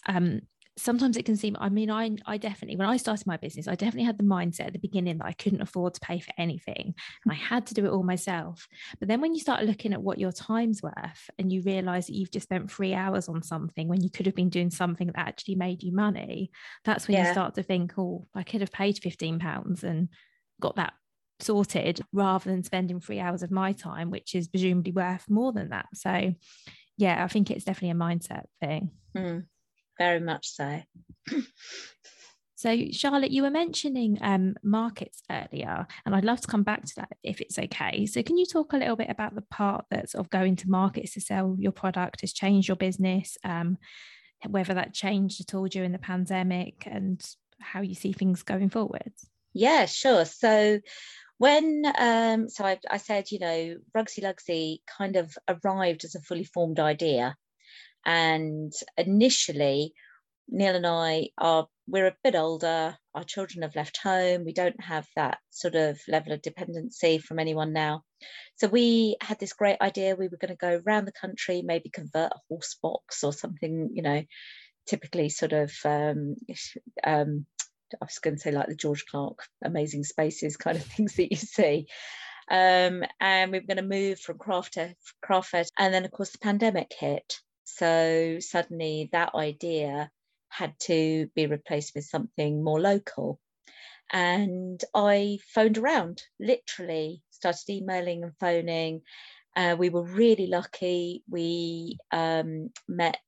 um, 0.06 0.42
sometimes 0.78 1.18
it 1.18 1.26
can 1.26 1.36
seem 1.36 1.56
i 1.60 1.70
mean 1.70 1.92
i 1.92 2.10
i 2.26 2.36
definitely 2.36 2.76
when 2.76 2.88
i 2.88 2.98
started 2.98 3.28
my 3.28 3.38
business 3.38 3.68
i 3.68 3.76
definitely 3.76 4.04
had 4.04 4.18
the 4.18 4.24
mindset 4.24 4.68
at 4.68 4.74
the 4.74 4.80
beginning 4.80 5.18
that 5.18 5.28
i 5.28 5.32
couldn't 5.34 5.62
afford 5.62 5.94
to 5.94 6.00
pay 6.00 6.20
for 6.20 6.32
anything 6.38 6.94
and 7.24 7.32
i 7.32 7.36
had 7.36 7.66
to 7.66 7.74
do 7.74 7.86
it 7.86 7.92
all 7.92 8.04
myself. 8.04 8.68
But 9.00 9.08
then 9.08 9.22
when 9.22 9.34
you 9.34 9.40
start 9.40 9.66
looking 9.66 9.94
at 9.94 10.02
what 10.02 10.18
your 10.18 10.32
time's 10.32 10.82
worth 10.82 11.30
and 11.38 11.52
you 11.52 11.62
realize 11.62 12.08
that 12.08 12.16
you've 12.16 12.32
just 12.32 12.48
spent 12.48 12.72
three 12.72 12.94
hours 12.94 13.30
on 13.30 13.44
something 13.44 13.88
when 13.88 14.02
you 14.02 14.10
could 14.10 14.26
have 14.26 14.36
been 14.36 14.50
doing 14.50 14.70
something 14.70 15.08
that 15.08 15.20
actually 15.20 15.56
made 15.56 15.84
you 15.84 15.94
money 15.94 16.52
that's 16.84 17.08
when 17.08 17.18
yeah. 17.18 17.28
you 17.28 17.32
start 17.32 17.56
to 17.56 17.64
think 17.64 17.94
oh 17.98 18.26
i 18.36 18.44
could 18.44 18.62
have 18.62 18.72
paid 18.72 18.98
15 18.98 19.40
pounds 19.40 19.84
and 19.84 20.10
got 20.60 20.76
that 20.76 20.94
sorted 21.40 22.02
rather 22.12 22.50
than 22.50 22.64
spending 22.64 23.00
three 23.00 23.20
hours 23.20 23.44
of 23.44 23.52
my 23.52 23.74
time 23.74 24.10
which 24.10 24.34
is 24.36 24.48
presumably 24.48 24.92
worth 24.92 25.30
more 25.30 25.52
than 25.52 25.70
that. 25.70 25.88
So 25.94 26.34
yeah 26.98 27.24
i 27.24 27.28
think 27.28 27.50
it's 27.52 27.66
definitely 27.66 27.92
a 27.92 27.96
mindset 27.96 28.46
thing. 28.62 28.92
Mm 29.16 29.46
very 29.98 30.20
much 30.20 30.50
so. 30.50 30.82
So, 32.64 32.78
Charlotte, 32.94 33.32
you 33.32 33.42
were 33.42 33.50
mentioning 33.50 34.18
um, 34.22 34.56
markets 34.64 35.22
earlier, 35.30 35.86
and 36.06 36.16
I'd 36.16 36.24
love 36.24 36.40
to 36.40 36.48
come 36.48 36.64
back 36.64 36.86
to 36.86 36.96
that 36.96 37.10
if 37.22 37.42
it's 37.42 37.60
okay. 37.60 38.06
So, 38.06 38.24
can 38.24 38.38
you 38.38 38.46
talk 38.46 38.72
a 38.72 38.78
little 38.78 38.96
bit 38.96 39.10
about 39.10 39.36
the 39.36 39.42
part 39.42 39.84
that's 39.92 40.16
of 40.16 40.30
going 40.30 40.56
to 40.56 40.70
markets 40.70 41.16
to 41.16 41.20
sell 41.20 41.58
your 41.60 41.74
product 41.74 42.22
has 42.22 42.32
changed 42.32 42.70
your 42.70 42.78
business, 42.78 43.38
um, 43.44 43.78
whether 44.48 44.74
that 44.76 44.94
changed 44.94 45.42
at 45.42 45.54
all 45.54 45.68
during 45.68 45.92
the 45.92 45.98
pandemic, 45.98 46.86
and 46.86 47.22
how 47.60 47.82
you 47.82 47.96
see 47.96 48.14
things 48.14 48.44
going 48.44 48.70
forward? 48.70 49.12
Yeah, 49.52 49.86
sure. 49.86 50.24
So, 50.24 50.80
when 51.40 51.84
um, 51.98 52.48
so 52.48 52.64
I, 52.64 52.80
I 52.90 52.96
said, 52.96 53.30
you 53.30 53.40
know, 53.40 53.76
Rugsy 53.94 54.24
Lugsy 54.24 54.78
kind 54.98 55.18
of 55.18 55.38
arrived 55.50 56.06
as 56.06 56.16
a 56.16 56.22
fully 56.22 56.46
formed 56.46 56.80
idea 56.80 57.36
and 58.06 58.72
initially, 58.98 59.94
Neil 60.50 60.76
and 60.76 60.88
I 60.88 61.30
are 61.38 61.68
we're 61.88 62.08
a 62.08 62.16
bit 62.24 62.36
older. 62.36 62.98
Our 63.14 63.24
children 63.24 63.64
have 63.64 63.76
left 63.76 63.98
home. 63.98 64.46
We 64.46 64.54
don't 64.54 64.82
have 64.82 65.06
that 65.16 65.40
sort 65.50 65.76
of 65.76 66.00
level 66.08 66.32
of 66.32 66.42
dependency 66.42 67.18
from 67.18 67.40
anyone 67.40 67.74
now. 67.74 68.04
So 68.56 68.68
we 68.68 69.18
had 69.22 69.40
this 69.40 69.54
great 69.54 69.82
idea. 69.82 70.16
We 70.16 70.30
were 70.30 70.38
going 70.38 70.56
to 70.56 70.56
go 70.56 70.82
around 70.86 71.06
the 71.06 71.12
country, 71.12 71.62
maybe 71.62 71.90
convert 71.90 72.32
a 72.32 72.40
horse 72.50 72.78
box 72.82 73.24
or 73.24 73.34
something, 73.34 73.90
you 73.94 74.02
know, 74.02 74.24
typically 74.88 75.30
sort 75.30 75.54
of 75.54 75.74
um, 75.86 76.36
um, 77.04 77.46
I 78.02 78.06
was 78.06 78.20
going 78.20 78.36
to 78.36 78.42
say 78.42 78.52
like 78.52 78.68
the 78.68 78.76
George 78.76 79.06
Clarke 79.10 79.44
amazing 79.64 80.04
spaces 80.04 80.58
kind 80.58 80.78
of 80.78 80.84
things 80.96 81.16
that 81.16 81.32
you 81.32 81.38
see. 81.38 81.88
Um, 82.50 83.04
and 83.20 83.52
we 83.52 83.60
were 83.60 83.68
going 83.68 83.78
to 83.78 83.84
move 83.84 84.20
from 84.20 84.38
craft 84.38 84.74
to 84.74 84.96
craft 85.22 85.50
fair. 85.50 85.64
And 85.78 85.94
then 85.94 86.06
of 86.06 86.12
course 86.12 86.32
the 86.32 86.40
pandemic 86.40 86.92
hit. 86.98 87.40
So 87.64 88.38
suddenly 88.40 89.10
that 89.12 89.36
idea 89.36 90.12
had 90.50 90.74
to 90.82 91.30
be 91.36 91.48
replaced 91.48 91.96
with 91.96 92.06
something 92.06 92.64
more 92.64 92.80
local. 92.80 93.40
And 94.12 94.84
I 94.94 95.40
phoned 95.48 95.78
around, 95.78 96.22
literally 96.40 97.24
started 97.32 97.70
emailing 97.70 98.24
and 98.24 98.34
phoning. 98.40 99.02
Uh, 99.56 99.76
we 99.78 99.90
were 99.90 100.04
really 100.04 100.48
lucky. 100.48 101.24
We 101.30 101.98
um, 102.12 102.70
met 102.88 103.20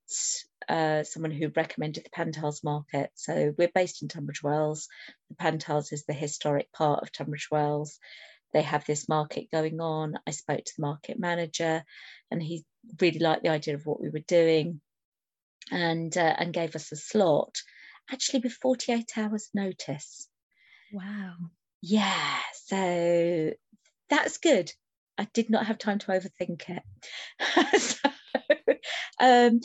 uh, 0.68 1.04
someone 1.04 1.30
who 1.30 1.52
recommended 1.54 2.04
the 2.04 2.10
Pantiles 2.10 2.62
Market. 2.64 3.10
So 3.14 3.54
we're 3.56 3.70
based 3.74 4.02
in 4.02 4.08
Tunbridge 4.08 4.42
Wells. 4.42 4.88
The 5.30 5.36
Pantiles 5.36 5.92
is 5.92 6.04
the 6.04 6.12
historic 6.12 6.72
part 6.72 7.02
of 7.02 7.12
Tunbridge 7.12 7.48
Wells. 7.50 7.98
They 8.52 8.62
have 8.62 8.86
this 8.86 9.08
market 9.08 9.50
going 9.52 9.80
on. 9.80 10.14
I 10.26 10.30
spoke 10.30 10.64
to 10.64 10.72
the 10.76 10.82
market 10.82 11.18
manager, 11.18 11.84
and 12.30 12.42
he 12.42 12.64
really 13.00 13.18
liked 13.18 13.42
the 13.42 13.50
idea 13.50 13.74
of 13.74 13.86
what 13.86 14.00
we 14.00 14.08
were 14.08 14.24
doing 14.26 14.80
and 15.70 16.16
uh, 16.16 16.34
and 16.38 16.52
gave 16.52 16.76
us 16.76 16.92
a 16.92 16.96
slot 16.96 17.56
actually 18.10 18.40
with 18.40 18.52
48 18.52 19.18
hours 19.18 19.48
notice. 19.54 20.28
Wow. 20.92 21.34
Yeah 21.82 22.38
so 22.66 23.52
that's 24.10 24.38
good. 24.38 24.70
I 25.18 25.26
did 25.32 25.50
not 25.50 25.66
have 25.66 25.78
time 25.78 25.98
to 26.00 26.12
overthink 26.12 26.64
it. 26.68 26.82
So, 29.18 29.18
um, 29.20 29.60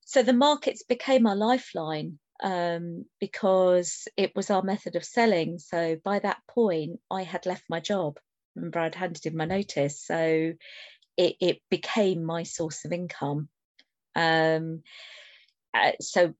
so 0.00 0.22
the 0.22 0.32
markets 0.32 0.82
became 0.82 1.26
our 1.26 1.36
lifeline 1.36 2.18
um, 2.42 3.04
because 3.20 4.08
it 4.16 4.34
was 4.34 4.50
our 4.50 4.62
method 4.62 4.96
of 4.96 5.04
selling. 5.04 5.58
So 5.58 5.96
by 6.02 6.20
that 6.20 6.38
point 6.48 7.00
i 7.10 7.22
had 7.22 7.46
left 7.46 7.64
my 7.68 7.80
job 7.80 8.18
remember 8.56 8.78
i'd 8.80 8.94
handed 8.94 9.26
in 9.26 9.36
my 9.36 9.44
notice. 9.44 10.00
So 10.04 10.52
it, 11.16 11.36
it 11.40 11.62
became 11.70 12.24
my 12.24 12.42
source 12.42 12.84
of 12.84 12.92
income. 12.92 13.48
Um, 14.14 14.82
uh, 15.72 15.92
so 16.00 16.34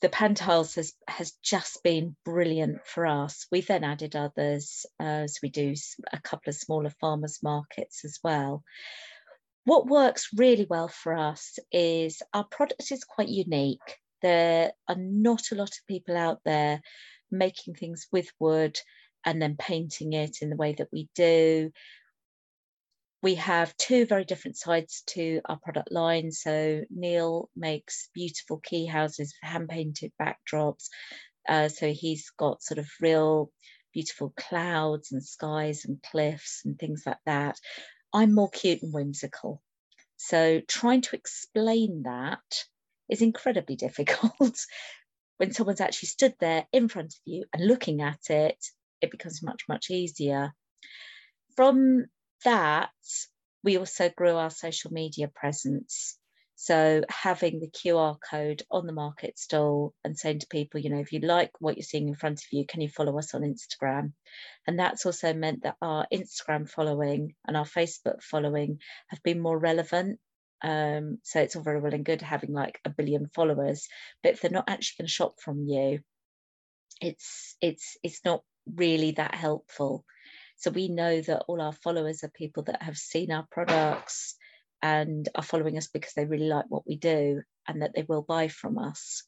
the 0.00 0.08
Pantiles 0.08 0.74
has 0.76 0.92
has 1.08 1.32
just 1.42 1.82
been 1.82 2.16
brilliant 2.24 2.86
for 2.86 3.06
us. 3.06 3.46
We've 3.50 3.66
then 3.66 3.84
added 3.84 4.16
others 4.16 4.84
as 5.00 5.38
we 5.42 5.48
do 5.48 5.74
a 6.12 6.20
couple 6.20 6.50
of 6.50 6.56
smaller 6.56 6.90
farmers 7.00 7.38
markets 7.42 8.04
as 8.04 8.18
well. 8.22 8.62
What 9.64 9.86
works 9.86 10.28
really 10.36 10.66
well 10.68 10.88
for 10.88 11.16
us 11.16 11.58
is 11.72 12.20
our 12.34 12.44
product 12.44 12.92
is 12.92 13.04
quite 13.04 13.28
unique. 13.28 13.98
There 14.20 14.72
are 14.88 14.96
not 14.96 15.52
a 15.52 15.54
lot 15.54 15.70
of 15.70 15.86
people 15.88 16.16
out 16.16 16.40
there 16.44 16.82
making 17.30 17.74
things 17.74 18.06
with 18.12 18.30
wood 18.38 18.78
and 19.24 19.40
then 19.40 19.56
painting 19.58 20.12
it 20.12 20.38
in 20.42 20.50
the 20.50 20.56
way 20.56 20.74
that 20.76 20.88
we 20.92 21.08
do 21.14 21.72
we 23.24 23.36
have 23.36 23.74
two 23.78 24.04
very 24.04 24.26
different 24.26 24.58
sides 24.58 25.02
to 25.06 25.40
our 25.46 25.56
product 25.56 25.90
line. 25.90 26.30
So 26.30 26.82
Neil 26.90 27.48
makes 27.56 28.10
beautiful 28.12 28.60
key 28.62 28.84
houses 28.84 29.32
hand 29.42 29.70
painted 29.70 30.12
backdrops. 30.20 30.88
Uh, 31.48 31.68
so 31.68 31.90
he's 31.90 32.30
got 32.38 32.62
sort 32.62 32.76
of 32.76 32.86
real 33.00 33.50
beautiful 33.94 34.34
clouds 34.36 35.10
and 35.10 35.24
skies 35.24 35.86
and 35.86 36.02
cliffs 36.02 36.60
and 36.66 36.78
things 36.78 37.04
like 37.06 37.16
that. 37.24 37.58
I'm 38.12 38.34
more 38.34 38.50
cute 38.50 38.82
and 38.82 38.92
whimsical. 38.92 39.62
So 40.18 40.60
trying 40.68 41.00
to 41.00 41.16
explain 41.16 42.02
that 42.04 42.44
is 43.08 43.22
incredibly 43.22 43.76
difficult. 43.86 44.58
when 45.38 45.54
someone's 45.54 45.80
actually 45.80 46.08
stood 46.08 46.34
there 46.40 46.66
in 46.74 46.88
front 46.88 47.14
of 47.14 47.20
you 47.24 47.46
and 47.54 47.66
looking 47.66 48.02
at 48.02 48.20
it, 48.28 48.62
it 49.00 49.10
becomes 49.10 49.42
much, 49.42 49.62
much 49.66 49.88
easier. 49.88 50.52
From 51.56 52.04
that, 52.44 52.90
we 53.62 53.78
also 53.78 54.10
grew 54.10 54.36
our 54.36 54.50
social 54.50 54.92
media 54.92 55.28
presence. 55.34 56.18
So 56.56 57.02
having 57.08 57.58
the 57.58 57.70
QR 57.70 58.16
code 58.30 58.62
on 58.70 58.86
the 58.86 58.92
market 58.92 59.38
stall 59.38 59.92
and 60.04 60.16
saying 60.16 60.40
to 60.40 60.46
people, 60.46 60.80
you 60.80 60.90
know, 60.90 61.00
if 61.00 61.12
you 61.12 61.20
like 61.20 61.50
what 61.58 61.76
you're 61.76 61.82
seeing 61.82 62.08
in 62.08 62.14
front 62.14 62.38
of 62.38 62.46
you, 62.52 62.64
can 62.66 62.80
you 62.80 62.88
follow 62.88 63.18
us 63.18 63.34
on 63.34 63.42
Instagram? 63.42 64.12
And 64.66 64.78
that's 64.78 65.04
also 65.04 65.34
meant 65.34 65.64
that 65.64 65.76
our 65.82 66.06
Instagram 66.12 66.68
following 66.68 67.34
and 67.46 67.56
our 67.56 67.64
Facebook 67.64 68.22
following 68.22 68.78
have 69.08 69.22
been 69.22 69.40
more 69.40 69.58
relevant. 69.58 70.20
Um, 70.62 71.18
so 71.22 71.40
it's 71.40 71.56
all 71.56 71.62
very 71.62 71.80
well 71.80 71.92
and 71.92 72.04
good 72.04 72.22
having 72.22 72.52
like 72.52 72.80
a 72.84 72.90
billion 72.90 73.28
followers, 73.34 73.86
but 74.22 74.32
if 74.32 74.40
they're 74.40 74.50
not 74.50 74.68
actually 74.68 75.02
going 75.02 75.08
to 75.08 75.12
shop 75.12 75.34
from 75.40 75.66
you, 75.66 75.98
it's 77.00 77.56
it's 77.60 77.98
it's 78.02 78.24
not 78.24 78.42
really 78.74 79.12
that 79.12 79.34
helpful. 79.34 80.04
So 80.56 80.70
we 80.70 80.88
know 80.88 81.20
that 81.20 81.44
all 81.48 81.60
our 81.60 81.72
followers 81.72 82.22
are 82.24 82.30
people 82.30 82.62
that 82.64 82.82
have 82.82 82.96
seen 82.96 83.30
our 83.30 83.46
products 83.50 84.36
and 84.82 85.28
are 85.34 85.42
following 85.42 85.78
us 85.78 85.88
because 85.88 86.12
they 86.14 86.24
really 86.24 86.48
like 86.48 86.66
what 86.68 86.86
we 86.86 86.96
do 86.96 87.42
and 87.66 87.82
that 87.82 87.92
they 87.94 88.04
will 88.08 88.22
buy 88.22 88.48
from 88.48 88.78
us. 88.78 89.22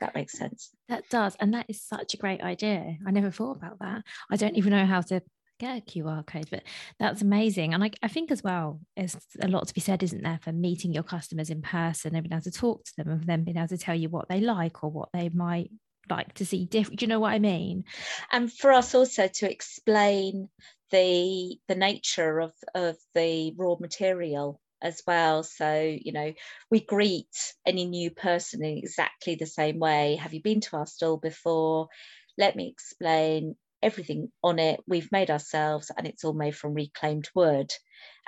That 0.00 0.14
makes 0.14 0.36
sense. 0.36 0.70
That 0.88 1.08
does. 1.10 1.36
And 1.38 1.54
that 1.54 1.66
is 1.68 1.82
such 1.82 2.14
a 2.14 2.16
great 2.16 2.42
idea. 2.42 2.96
I 3.06 3.10
never 3.10 3.30
thought 3.30 3.56
about 3.56 3.78
that. 3.80 4.02
I 4.30 4.36
don't 4.36 4.56
even 4.56 4.72
know 4.72 4.86
how 4.86 5.00
to 5.00 5.22
get 5.60 5.78
a 5.78 5.80
QR 5.80 6.26
code, 6.26 6.48
but 6.50 6.64
that's 6.98 7.22
amazing. 7.22 7.72
And 7.72 7.84
I, 7.84 7.90
I 8.02 8.08
think 8.08 8.30
as 8.30 8.42
well, 8.42 8.80
there's 8.96 9.16
a 9.40 9.48
lot 9.48 9.68
to 9.68 9.74
be 9.74 9.80
said, 9.80 10.02
isn't 10.02 10.22
there, 10.22 10.40
for 10.42 10.52
meeting 10.52 10.92
your 10.92 11.04
customers 11.04 11.50
in 11.50 11.62
person 11.62 12.14
and 12.14 12.24
being 12.24 12.32
able 12.32 12.42
to 12.42 12.50
talk 12.50 12.84
to 12.84 12.92
them 12.96 13.10
and 13.10 13.24
then 13.24 13.44
being 13.44 13.56
able 13.56 13.68
to 13.68 13.78
tell 13.78 13.94
you 13.94 14.08
what 14.08 14.28
they 14.28 14.40
like 14.40 14.82
or 14.82 14.90
what 14.90 15.10
they 15.12 15.28
might 15.28 15.70
like 16.10 16.34
to 16.34 16.46
see 16.46 16.66
different. 16.66 17.00
Do 17.00 17.04
you 17.04 17.08
know 17.08 17.20
what 17.20 17.32
I 17.32 17.38
mean? 17.38 17.84
And 18.30 18.52
for 18.52 18.72
us 18.72 18.94
also 18.94 19.28
to 19.28 19.50
explain 19.50 20.48
the 20.90 21.56
the 21.68 21.74
nature 21.74 22.40
of 22.40 22.52
of 22.74 22.96
the 23.14 23.54
raw 23.56 23.76
material 23.80 24.60
as 24.82 25.02
well. 25.06 25.42
So, 25.42 25.80
you 25.80 26.12
know, 26.12 26.32
we 26.70 26.80
greet 26.80 27.54
any 27.64 27.86
new 27.86 28.10
person 28.10 28.64
in 28.64 28.78
exactly 28.78 29.36
the 29.36 29.46
same 29.46 29.78
way. 29.78 30.16
Have 30.16 30.34
you 30.34 30.42
been 30.42 30.60
to 30.62 30.76
our 30.76 30.86
stall 30.86 31.16
before? 31.16 31.88
Let 32.36 32.56
me 32.56 32.68
explain 32.68 33.56
everything 33.82 34.30
on 34.42 34.58
it. 34.58 34.80
We've 34.86 35.10
made 35.12 35.30
ourselves, 35.30 35.90
and 35.96 36.06
it's 36.06 36.24
all 36.24 36.32
made 36.32 36.56
from 36.56 36.74
reclaimed 36.74 37.28
wood. 37.34 37.70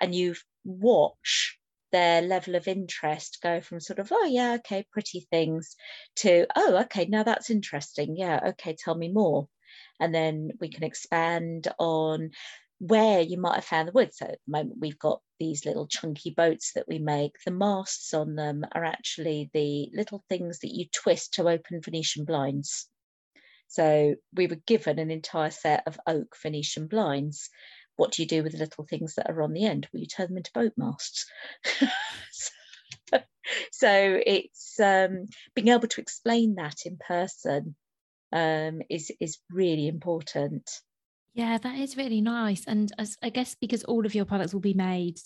And 0.01 0.15
you 0.15 0.35
watch 0.65 1.59
their 1.95 2.23
level 2.23 2.57
of 2.57 2.67
interest 2.67 3.39
go 3.41 3.61
from 3.61 3.79
sort 3.79 4.01
of, 4.01 4.11
oh, 4.11 4.27
yeah, 4.27 4.55
okay, 4.55 4.85
pretty 4.91 5.29
things 5.31 5.77
to, 6.17 6.45
oh, 6.57 6.79
okay, 6.79 7.07
now 7.07 7.23
that's 7.23 7.51
interesting. 7.51 8.17
Yeah, 8.17 8.41
okay, 8.49 8.77
tell 8.77 8.97
me 8.97 9.13
more. 9.13 9.47
And 10.01 10.13
then 10.13 10.51
we 10.61 10.71
can 10.71 10.83
expand 10.83 11.69
on 11.79 12.33
where 12.81 13.21
you 13.21 13.39
might 13.39 13.55
have 13.55 13.65
found 13.65 13.87
the 13.87 13.93
wood. 13.93 14.13
So 14.13 14.27
at 14.27 14.39
the 14.45 14.51
moment 14.51 14.81
we've 14.81 14.99
got 14.99 15.21
these 15.39 15.65
little 15.65 15.87
chunky 15.87 16.31
boats 16.31 16.73
that 16.75 16.89
we 16.89 16.99
make. 16.99 17.37
The 17.47 17.53
masts 17.53 18.13
on 18.13 18.35
them 18.35 18.65
are 18.73 18.85
actually 18.85 19.51
the 19.55 19.89
little 19.95 20.25
things 20.29 20.59
that 20.61 20.75
you 20.75 20.87
twist 20.93 21.35
to 21.35 21.49
open 21.49 21.81
Venetian 21.81 22.25
blinds. 22.25 22.89
So 23.69 24.17
we 24.33 24.49
were 24.49 24.61
given 24.67 24.99
an 24.99 25.13
entire 25.13 25.51
set 25.51 25.85
of 25.87 25.99
oak 26.09 26.37
Venetian 26.43 26.89
blinds 26.89 27.51
what 27.97 28.13
do 28.13 28.23
you 28.23 28.29
do 28.29 28.43
with 28.43 28.53
the 28.53 28.59
little 28.59 28.85
things 28.85 29.15
that 29.15 29.31
are 29.31 29.43
on 29.43 29.53
the 29.53 29.65
end? 29.65 29.89
Well, 29.93 30.01
you 30.01 30.07
turn 30.07 30.29
them 30.29 30.37
into 30.37 30.51
boat 30.53 30.73
masts. 30.77 31.27
so, 32.31 32.51
so 33.73 34.21
it's 34.27 34.81
um, 34.81 35.27
being 35.55 35.69
able 35.69 35.89
to 35.89 36.01
explain 36.01 36.57
that 36.57 36.77
in 36.85 36.97
person 36.97 37.75
um, 38.33 38.83
is 38.91 39.13
is 39.21 39.39
really 39.51 39.87
important. 39.89 40.69
Yeah, 41.35 41.59
that 41.59 41.79
is 41.79 41.97
really 41.97 42.21
nice. 42.21 42.65
And 42.67 42.93
as, 42.97 43.17
I 43.21 43.29
guess 43.29 43.57
because 43.61 43.83
all 43.85 44.07
of 44.07 44.15
your 44.15 44.25
products 44.25 44.53
will 44.53 44.61
be 44.61 44.75
made, 44.75 45.19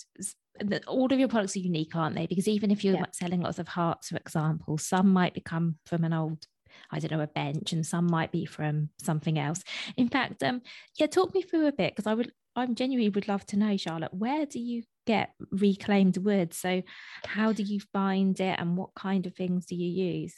all 0.87 1.13
of 1.13 1.19
your 1.19 1.29
products 1.29 1.55
are 1.57 1.61
unique, 1.61 1.95
aren't 1.95 2.17
they? 2.17 2.27
Because 2.27 2.49
even 2.49 2.71
if 2.71 2.83
you're 2.83 2.95
yeah. 2.95 3.05
selling 3.13 3.43
lots 3.43 3.59
of 3.59 3.69
hearts, 3.69 4.09
for 4.09 4.17
example, 4.17 4.79
some 4.79 5.13
might 5.13 5.35
become 5.35 5.77
from 5.85 6.05
an 6.05 6.15
old 6.15 6.47
I 6.91 6.99
don't 6.99 7.11
know, 7.11 7.23
a 7.23 7.27
bench, 7.27 7.73
and 7.73 7.85
some 7.85 8.07
might 8.07 8.33
be 8.33 8.45
from 8.45 8.91
something 8.99 9.39
else. 9.39 9.63
In 9.97 10.09
fact, 10.09 10.43
um, 10.43 10.63
yeah, 10.99 11.07
talk 11.07 11.35
me 11.35 11.43
through 11.43 11.67
a 11.67 11.73
bit 11.73 11.95
because 11.95 12.07
I 12.07 12.15
would 12.15 12.33
I'm 12.59 12.75
genuinely 12.75 13.11
would 13.11 13.29
love 13.29 13.47
to 13.47 13.57
know, 13.57 13.77
Charlotte, 13.77 14.13
where 14.13 14.47
do 14.47 14.59
you 14.59 14.83
get 15.07 15.31
reclaimed 15.51 16.17
wood? 16.19 16.53
So, 16.55 16.83
how 17.25 17.53
do 17.53 17.63
you 17.63 17.81
find 17.93 18.39
it 18.39 18.59
and 18.59 18.77
what 18.77 18.95
kind 18.95 19.27
of 19.27 19.35
things 19.35 19.67
do 19.67 19.77
you 19.77 20.05
use? 20.05 20.35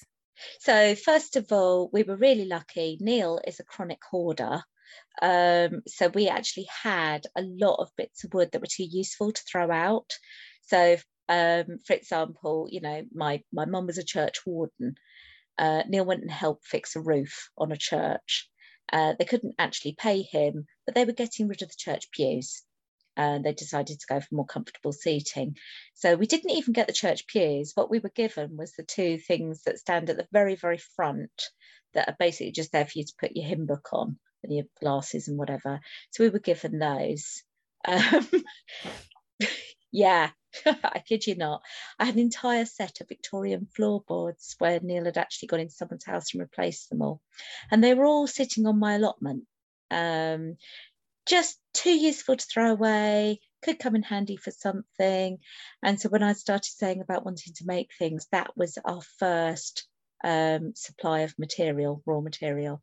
So, 0.61 0.95
first 0.95 1.37
of 1.37 1.51
all, 1.51 1.91
we 1.93 2.03
were 2.03 2.17
really 2.17 2.45
lucky. 2.45 2.99
Neil 3.01 3.41
is 3.47 3.61
a 3.61 3.65
chronic 3.65 4.01
hoarder. 4.11 4.63
Um, 5.23 5.83
so, 5.87 6.09
we 6.09 6.29
actually 6.29 6.69
had 6.83 7.27
a 7.37 7.43
lot 7.43 7.77
of 7.81 7.91
bits 7.97 8.25
of 8.25 8.35
wood 8.35 8.51
that 8.53 8.61
were 8.61 8.67
too 8.71 8.87
useful 8.89 9.33
to 9.33 9.43
throw 9.51 9.71
out. 9.71 10.11
So, 10.63 10.97
um, 11.29 11.79
for 11.87 11.95
example, 11.95 12.69
you 12.71 12.81
know, 12.81 13.03
my, 13.15 13.43
my 13.53 13.65
mum 13.65 13.87
was 13.87 13.99
a 13.99 14.05
church 14.05 14.41
warden. 14.45 14.97
Uh, 15.57 15.85
Neil 15.89 16.05
went 16.05 16.23
and 16.23 16.31
helped 16.31 16.67
fix 16.67 16.97
a 16.97 17.01
roof 17.01 17.49
on 17.57 17.73
a 17.73 17.77
church. 17.77 18.50
Uh, 18.93 19.15
they 19.19 19.25
couldn't 19.25 19.55
actually 19.59 19.95
pay 19.99 20.23
him, 20.23 20.67
but 20.87 20.95
they 20.95 21.05
were 21.05 21.13
getting 21.13 21.49
rid 21.49 21.63
of 21.63 21.69
the 21.69 21.75
church 21.77 22.11
pews. 22.11 22.63
And 23.17 23.45
they 23.45 23.53
decided 23.53 24.01
to 24.01 24.07
go 24.09 24.21
for 24.21 24.35
more 24.35 24.47
comfortable 24.47 24.93
seating. 24.93 25.57
So 25.95 26.15
we 26.15 26.27
didn't 26.27 26.53
even 26.53 26.73
get 26.73 26.87
the 26.87 26.93
church 26.93 27.27
pews. 27.27 27.73
What 27.75 27.91
we 27.91 27.99
were 27.99 28.13
given 28.15 28.57
was 28.57 28.73
the 28.73 28.83
two 28.83 29.19
things 29.19 29.63
that 29.65 29.79
stand 29.79 30.09
at 30.09 30.17
the 30.17 30.27
very, 30.33 30.55
very 30.55 30.79
front 30.97 31.31
that 31.93 32.09
are 32.09 32.17
basically 32.19 32.53
just 32.53 32.73
there 32.73 32.87
for 32.87 32.93
you 32.95 33.05
to 33.05 33.15
put 33.21 33.33
your 33.35 33.47
hymn 33.47 33.67
book 33.67 33.89
on 33.93 34.19
and 34.43 34.55
your 34.55 34.65
glasses 34.81 35.29
and 35.29 35.39
whatever. 35.39 35.81
So 36.11 36.25
we 36.25 36.31
were 36.31 36.39
given 36.39 36.79
those. 36.79 37.43
Um, 37.87 38.29
yeah, 39.93 40.31
I 40.67 41.03
kid 41.07 41.27
you 41.27 41.37
not. 41.37 41.63
I 41.99 42.07
had 42.07 42.15
an 42.15 42.21
entire 42.21 42.65
set 42.65 43.01
of 43.01 43.09
Victorian 43.09 43.67
floorboards 43.75 44.57
where 44.59 44.81
Neil 44.81 45.05
had 45.05 45.19
actually 45.19 45.49
gone 45.49 45.61
into 45.61 45.75
someone's 45.75 46.05
house 46.05 46.33
and 46.33 46.41
replaced 46.41 46.91
them 46.91 47.03
all. 47.03 47.21
And 47.71 47.83
they 47.83 47.95
were 47.95 48.05
all 48.05 48.27
sitting 48.27 48.67
on 48.67 48.79
my 48.79 48.95
allotment. 48.95 49.45
Um, 49.91 50.57
just 51.27 51.59
too 51.75 51.97
useful 51.97 52.37
to 52.37 52.47
throw 52.47 52.73
away, 52.73 53.41
could 53.63 53.79
come 53.79 53.95
in 53.95 54.03
handy 54.03 54.37
for 54.37 54.51
something. 54.51 55.39
And 55.83 56.01
so 56.01 56.09
when 56.09 56.23
I 56.23 56.33
started 56.33 56.71
saying 56.71 57.01
about 57.01 57.25
wanting 57.25 57.55
to 57.55 57.67
make 57.67 57.91
things, 57.99 58.27
that 58.33 58.57
was 58.57 58.79
our 58.85 59.03
first 59.19 59.87
um, 60.25 60.73
supply 60.75 61.21
of 61.21 61.39
material, 61.39 62.03
raw 62.07 62.21
material. 62.21 62.83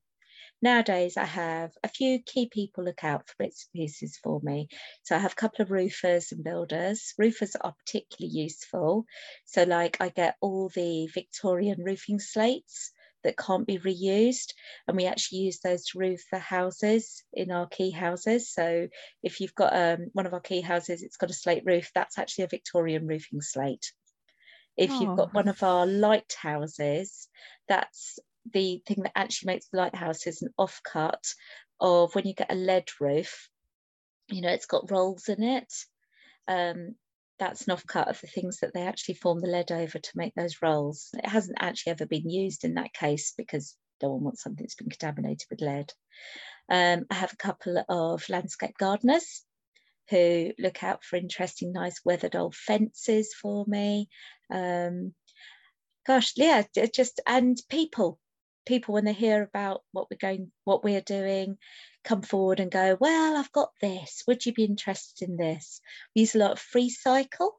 Nowadays, 0.61 1.17
I 1.17 1.25
have 1.25 1.71
a 1.83 1.87
few 1.87 2.19
key 2.19 2.49
people 2.49 2.83
look 2.83 3.03
out 3.03 3.27
for 3.27 3.35
bits 3.37 3.67
and 3.67 3.79
pieces 3.79 4.17
for 4.23 4.39
me. 4.41 4.67
So 5.03 5.15
I 5.15 5.19
have 5.19 5.33
a 5.33 5.35
couple 5.35 5.61
of 5.61 5.69
roofers 5.69 6.31
and 6.31 6.43
builders. 6.43 7.13
Roofers 7.17 7.55
are 7.61 7.75
particularly 7.85 8.35
useful. 8.35 9.05
So, 9.45 9.63
like, 9.63 9.97
I 9.99 10.09
get 10.09 10.35
all 10.41 10.69
the 10.69 11.07
Victorian 11.13 11.83
roofing 11.83 12.19
slates 12.19 12.91
that 13.23 13.37
can't 13.37 13.67
be 13.67 13.77
reused, 13.77 14.53
and 14.87 14.97
we 14.97 15.05
actually 15.05 15.39
use 15.39 15.59
those 15.59 15.85
to 15.85 15.99
roof 15.99 16.23
the 16.31 16.39
houses 16.39 17.23
in 17.33 17.51
our 17.51 17.67
key 17.67 17.91
houses. 17.91 18.51
So, 18.51 18.87
if 19.21 19.39
you've 19.39 19.55
got 19.55 19.75
um, 19.75 20.07
one 20.13 20.25
of 20.25 20.33
our 20.33 20.39
key 20.39 20.61
houses, 20.61 21.03
it's 21.03 21.17
got 21.17 21.29
a 21.29 21.33
slate 21.33 21.63
roof, 21.65 21.91
that's 21.93 22.17
actually 22.17 22.45
a 22.45 22.49
Victorian 22.49 23.05
roofing 23.05 23.41
slate. 23.41 23.91
If 24.75 24.91
oh. 24.91 25.01
you've 25.01 25.17
got 25.17 25.33
one 25.33 25.47
of 25.47 25.61
our 25.61 25.85
lighthouses, 25.85 27.27
that's 27.67 28.17
the 28.53 28.81
thing 28.85 29.03
that 29.03 29.13
actually 29.15 29.53
makes 29.53 29.67
the 29.67 29.77
lighthouse 29.77 30.27
is 30.27 30.41
an 30.41 30.49
offcut 30.59 31.33
of 31.79 32.13
when 32.15 32.25
you 32.25 32.33
get 32.33 32.51
a 32.51 32.55
lead 32.55 32.87
roof, 32.99 33.49
you 34.29 34.41
know, 34.41 34.49
it's 34.49 34.65
got 34.65 34.91
rolls 34.91 35.29
in 35.29 35.43
it. 35.43 35.73
Um, 36.47 36.95
that's 37.39 37.67
an 37.67 37.75
offcut 37.75 38.09
of 38.09 38.19
the 38.19 38.27
things 38.27 38.59
that 38.59 38.73
they 38.73 38.81
actually 38.81 39.15
form 39.15 39.39
the 39.39 39.47
lead 39.47 39.71
over 39.71 39.99
to 39.99 40.11
make 40.15 40.33
those 40.35 40.61
rolls. 40.61 41.09
It 41.13 41.27
hasn't 41.27 41.57
actually 41.59 41.91
ever 41.91 42.05
been 42.05 42.29
used 42.29 42.63
in 42.63 42.75
that 42.75 42.93
case 42.93 43.33
because 43.37 43.75
no 44.01 44.11
one 44.11 44.23
wants 44.23 44.43
something 44.43 44.63
that's 44.63 44.75
been 44.75 44.89
contaminated 44.89 45.45
with 45.49 45.61
lead. 45.61 45.93
Um, 46.69 47.05
I 47.09 47.15
have 47.15 47.33
a 47.33 47.37
couple 47.37 47.83
of 47.87 48.27
landscape 48.29 48.77
gardeners 48.77 49.43
who 50.09 50.51
look 50.57 50.83
out 50.83 51.03
for 51.03 51.17
interesting, 51.17 51.73
nice 51.73 52.01
weathered 52.03 52.35
old 52.35 52.55
fences 52.55 53.33
for 53.39 53.65
me. 53.67 54.09
Um, 54.51 55.13
gosh, 56.05 56.33
yeah, 56.35 56.63
just 56.93 57.21
and 57.27 57.57
people 57.69 58.19
people 58.67 58.93
when 58.93 59.05
they 59.05 59.13
hear 59.13 59.41
about 59.41 59.81
what 59.91 60.07
we're 60.11 60.17
going 60.19 60.51
what 60.65 60.83
we're 60.83 61.01
doing 61.01 61.57
come 62.03 62.21
forward 62.21 62.59
and 62.59 62.71
go 62.71 62.97
well 62.99 63.37
i've 63.37 63.51
got 63.51 63.69
this 63.81 64.23
would 64.27 64.45
you 64.45 64.53
be 64.53 64.65
interested 64.65 65.27
in 65.27 65.37
this 65.37 65.81
we 66.15 66.21
use 66.21 66.35
a 66.35 66.39
lot 66.39 66.51
of 66.51 66.59
free 66.59 66.89
cycle 66.89 67.53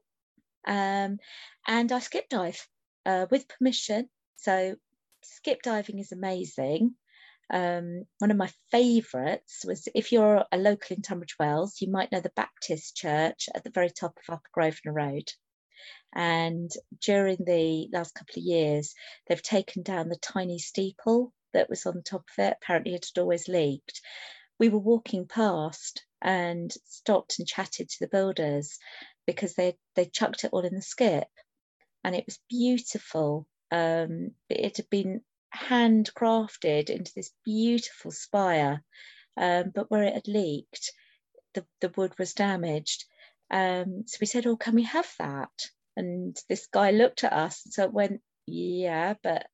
um, 0.67 1.17
and 1.67 1.91
i 1.91 1.99
skip 1.99 2.29
dive 2.29 2.67
uh, 3.05 3.25
with 3.31 3.47
permission 3.47 4.07
so 4.37 4.75
skip 5.23 5.61
diving 5.61 5.99
is 5.99 6.11
amazing. 6.11 6.95
Um, 7.51 8.05
one 8.19 8.31
of 8.31 8.37
my 8.37 8.49
favourites 8.71 9.65
was 9.65 9.87
if 9.95 10.11
you're 10.11 10.45
a 10.51 10.57
local 10.57 10.95
in 10.95 11.01
Tunbridge 11.01 11.35
Wells, 11.39 11.81
you 11.81 11.89
might 11.89 12.11
know 12.11 12.21
the 12.21 12.31
Baptist 12.35 12.95
Church 12.95 13.49
at 13.53 13.63
the 13.63 13.71
very 13.71 13.89
top 13.89 14.17
of 14.17 14.33
Upper 14.33 14.49
Grosvenor 14.53 14.93
Road. 14.93 15.31
And 16.13 16.71
during 17.01 17.37
the 17.45 17.87
last 17.93 18.15
couple 18.15 18.39
of 18.39 18.43
years, 18.43 18.95
they've 19.27 19.41
taken 19.41 19.83
down 19.83 20.09
the 20.09 20.17
tiny 20.17 20.59
steeple 20.59 21.33
that 21.53 21.69
was 21.69 21.85
on 21.85 22.03
top 22.03 22.25
of 22.29 22.43
it. 22.45 22.57
Apparently, 22.61 22.95
it 22.95 23.07
had 23.13 23.21
always 23.21 23.47
leaked. 23.47 24.01
We 24.59 24.69
were 24.69 24.79
walking 24.79 25.27
past 25.27 26.03
and 26.21 26.73
stopped 26.85 27.39
and 27.39 27.47
chatted 27.47 27.89
to 27.89 27.97
the 28.01 28.07
builders 28.07 28.77
because 29.25 29.55
they 29.55 29.77
they 29.95 30.05
chucked 30.05 30.43
it 30.43 30.51
all 30.53 30.65
in 30.65 30.75
the 30.75 30.81
skip, 30.81 31.29
and 32.03 32.15
it 32.15 32.25
was 32.25 32.39
beautiful. 32.49 33.47
Um, 33.71 34.35
it 34.49 34.77
had 34.77 34.89
been 34.89 35.21
handcrafted 35.55 36.89
into 36.89 37.11
this 37.15 37.31
beautiful 37.45 38.11
spire, 38.11 38.83
um, 39.37 39.71
but 39.73 39.89
where 39.91 40.03
it 40.03 40.13
had 40.13 40.27
leaked, 40.27 40.91
the, 41.53 41.65
the 41.81 41.89
wood 41.95 42.17
was 42.19 42.33
damaged. 42.33 43.05
Um, 43.51 44.03
so 44.07 44.17
we 44.21 44.27
said, 44.27 44.45
"Oh, 44.47 44.57
can 44.57 44.75
we 44.75 44.83
have 44.83 45.11
that?" 45.19 45.69
And 45.99 46.37
this 46.47 46.67
guy 46.67 46.91
looked 46.91 47.25
at 47.25 47.33
us 47.33 47.65
and 47.65 47.73
so 47.73 47.83
it 47.83 47.93
went, 47.93 48.21
"Yeah, 48.47 49.15
but 49.21 49.47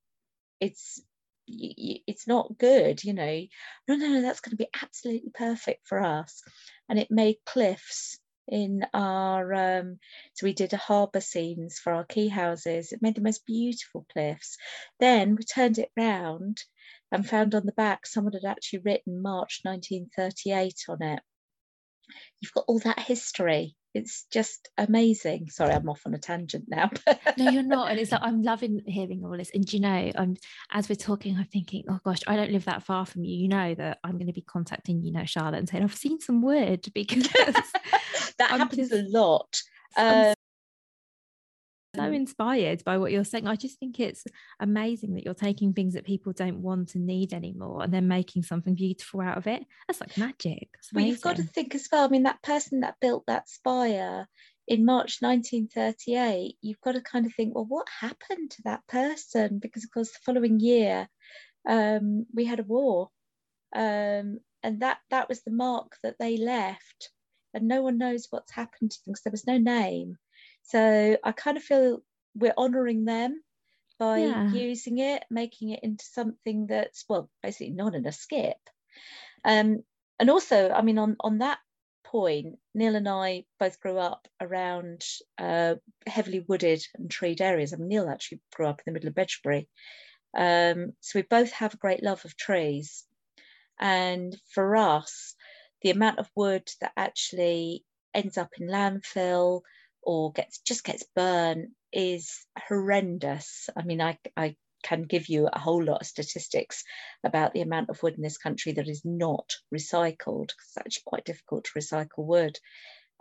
it's 0.59 1.01
it's 1.47 2.27
not 2.27 2.57
good, 2.57 3.03
you 3.03 3.13
know. 3.13 3.45
No, 3.87 3.95
no, 3.95 4.07
no, 4.09 4.21
that's 4.21 4.41
going 4.41 4.51
to 4.51 4.63
be 4.63 4.69
absolutely 4.81 5.31
perfect 5.33 5.87
for 5.87 5.99
us." 6.01 6.43
And 6.87 6.99
it 6.99 7.09
made 7.09 7.37
cliffs 7.45 8.19
in 8.47 8.85
our 8.93 9.53
um, 9.53 9.99
so 10.35 10.45
we 10.45 10.53
did 10.53 10.71
a 10.73 10.77
harbour 10.77 11.19
scenes 11.21 11.79
for 11.79 11.93
our 11.93 12.05
key 12.05 12.27
houses 12.27 12.91
it 12.91 13.01
made 13.01 13.15
the 13.15 13.21
most 13.21 13.43
beautiful 13.45 14.05
cliffs 14.13 14.57
then 14.99 15.35
we 15.35 15.43
turned 15.43 15.79
it 15.79 15.89
round 15.97 16.63
and 17.11 17.27
found 17.27 17.55
on 17.55 17.65
the 17.65 17.71
back 17.71 18.05
someone 18.05 18.33
had 18.33 18.45
actually 18.45 18.79
written 18.85 19.19
march 19.19 19.61
1938 19.63 20.75
on 20.89 21.01
it 21.01 21.19
you've 22.39 22.53
got 22.53 22.65
all 22.67 22.77
that 22.77 22.99
history 22.99 23.75
it's 23.95 24.25
just 24.29 24.69
amazing. 24.77 25.49
Sorry, 25.49 25.73
I'm 25.73 25.87
off 25.89 26.01
on 26.05 26.13
a 26.13 26.17
tangent 26.19 26.65
now. 26.67 26.91
no, 27.37 27.49
you're 27.49 27.63
not. 27.63 27.89
And 27.89 27.99
it's 27.99 28.11
like 28.11 28.21
I'm 28.21 28.43
loving 28.43 28.81
hearing 28.85 29.23
all 29.23 29.37
this. 29.37 29.51
And 29.53 29.71
you 29.71 29.79
know, 29.79 30.11
I'm 30.15 30.35
as 30.71 30.89
we're 30.89 30.95
talking, 30.95 31.37
I'm 31.37 31.45
thinking, 31.45 31.85
oh 31.89 31.99
gosh, 32.03 32.19
I 32.27 32.35
don't 32.35 32.51
live 32.51 32.65
that 32.65 32.83
far 32.83 33.05
from 33.05 33.23
you. 33.23 33.35
You 33.35 33.47
know 33.47 33.73
that 33.73 33.99
I'm 34.03 34.17
going 34.17 34.27
to 34.27 34.33
be 34.33 34.41
contacting, 34.41 35.01
you 35.01 35.13
know, 35.13 35.23
Charlotte 35.25 35.59
and 35.59 35.69
saying, 35.69 35.81
I've 35.83 35.95
seen 35.95 36.19
some 36.19 36.41
wood 36.41 36.85
because 36.93 37.23
that 38.37 38.51
I'm 38.51 38.59
happens 38.59 38.89
just, 38.89 38.91
a 38.91 39.07
lot. 39.07 39.61
Um, 39.97 40.34
so 41.95 42.01
mm. 42.01 42.15
inspired 42.15 42.83
by 42.83 42.97
what 42.97 43.11
you're 43.11 43.23
saying. 43.23 43.47
I 43.47 43.55
just 43.55 43.79
think 43.79 43.99
it's 43.99 44.23
amazing 44.59 45.13
that 45.15 45.25
you're 45.25 45.33
taking 45.33 45.73
things 45.73 45.93
that 45.93 46.05
people 46.05 46.33
don't 46.33 46.61
want 46.61 46.95
and 46.95 47.05
need 47.05 47.33
anymore 47.33 47.83
and 47.83 47.93
then 47.93 48.07
making 48.07 48.43
something 48.43 48.75
beautiful 48.75 49.21
out 49.21 49.37
of 49.37 49.47
it. 49.47 49.65
That's 49.87 50.01
like 50.01 50.17
magic. 50.17 50.69
Well, 50.93 51.05
you've 51.05 51.21
got 51.21 51.37
to 51.37 51.43
think 51.43 51.75
as 51.75 51.87
well. 51.91 52.05
I 52.05 52.09
mean, 52.09 52.23
that 52.23 52.41
person 52.41 52.81
that 52.81 52.95
built 53.01 53.23
that 53.27 53.49
spire 53.49 54.27
in 54.67 54.85
March 54.85 55.17
1938, 55.19 56.57
you've 56.61 56.81
got 56.81 56.93
to 56.93 57.01
kind 57.01 57.25
of 57.25 57.33
think, 57.33 57.53
well, 57.53 57.65
what 57.65 57.87
happened 57.99 58.51
to 58.51 58.61
that 58.63 58.85
person? 58.87 59.59
Because, 59.59 59.83
of 59.83 59.91
course, 59.91 60.11
the 60.11 60.19
following 60.25 60.59
year, 60.59 61.07
um, 61.67 62.25
we 62.33 62.45
had 62.45 62.59
a 62.59 62.63
war. 62.63 63.09
Um, 63.75 64.39
and 64.63 64.81
that, 64.81 64.97
that 65.11 65.29
was 65.29 65.43
the 65.43 65.51
mark 65.51 65.97
that 66.03 66.15
they 66.19 66.37
left. 66.37 67.11
And 67.53 67.67
no 67.67 67.81
one 67.81 67.97
knows 67.97 68.27
what's 68.29 68.51
happened 68.51 68.91
to 68.91 68.97
them 69.05 69.13
because 69.13 69.21
there 69.23 69.31
was 69.31 69.47
no 69.47 69.57
name. 69.57 70.17
So 70.65 71.17
I 71.23 71.31
kind 71.31 71.57
of 71.57 71.63
feel 71.63 72.01
we're 72.35 72.53
honouring 72.57 73.05
them 73.05 73.43
by 73.97 74.19
yeah. 74.19 74.51
using 74.51 74.97
it, 74.97 75.23
making 75.29 75.69
it 75.69 75.81
into 75.83 76.03
something 76.03 76.67
that's 76.67 77.05
well, 77.07 77.29
basically 77.41 77.71
not 77.71 77.95
in 77.95 78.05
a 78.05 78.11
skip. 78.11 78.57
Um, 79.43 79.83
and 80.19 80.29
also, 80.29 80.69
I 80.69 80.81
mean, 80.81 80.97
on 80.97 81.17
on 81.19 81.39
that 81.39 81.59
point, 82.03 82.57
Neil 82.73 82.95
and 82.95 83.07
I 83.07 83.45
both 83.59 83.79
grew 83.79 83.97
up 83.97 84.27
around 84.41 85.03
uh, 85.37 85.75
heavily 86.07 86.45
wooded 86.47 86.85
and 86.95 87.09
treed 87.09 87.41
areas. 87.41 87.73
I 87.73 87.77
mean, 87.77 87.89
Neil 87.89 88.09
actually 88.09 88.41
grew 88.53 88.67
up 88.67 88.79
in 88.79 88.83
the 88.85 88.91
middle 88.91 89.09
of 89.09 89.15
Bedgebury. 89.15 89.67
Um, 90.35 90.93
so 90.99 91.19
we 91.19 91.23
both 91.23 91.51
have 91.51 91.73
a 91.73 91.77
great 91.77 92.03
love 92.03 92.25
of 92.25 92.35
trees. 92.35 93.05
And 93.79 94.35
for 94.51 94.75
us, 94.75 95.35
the 95.81 95.91
amount 95.91 96.19
of 96.19 96.29
wood 96.35 96.69
that 96.81 96.93
actually 96.97 97.85
ends 98.13 98.37
up 98.37 98.51
in 98.59 98.67
landfill 98.67 99.61
or 100.05 100.31
gets 100.31 100.59
just 100.59 100.83
gets 100.83 101.03
burned 101.15 101.69
is 101.91 102.45
horrendous. 102.67 103.69
I 103.75 103.83
mean, 103.83 104.01
I, 104.01 104.17
I 104.37 104.55
can 104.83 105.03
give 105.03 105.29
you 105.29 105.47
a 105.51 105.59
whole 105.59 105.83
lot 105.83 106.01
of 106.01 106.07
statistics 106.07 106.83
about 107.23 107.53
the 107.53 107.61
amount 107.61 107.89
of 107.89 108.01
wood 108.03 108.13
in 108.15 108.21
this 108.21 108.37
country 108.37 108.73
that 108.73 108.87
is 108.87 109.01
not 109.03 109.49
recycled 109.73 110.51
it's 110.51 110.77
actually 110.77 111.03
quite 111.05 111.25
difficult 111.25 111.65
to 111.65 111.79
recycle 111.79 112.25
wood. 112.25 112.57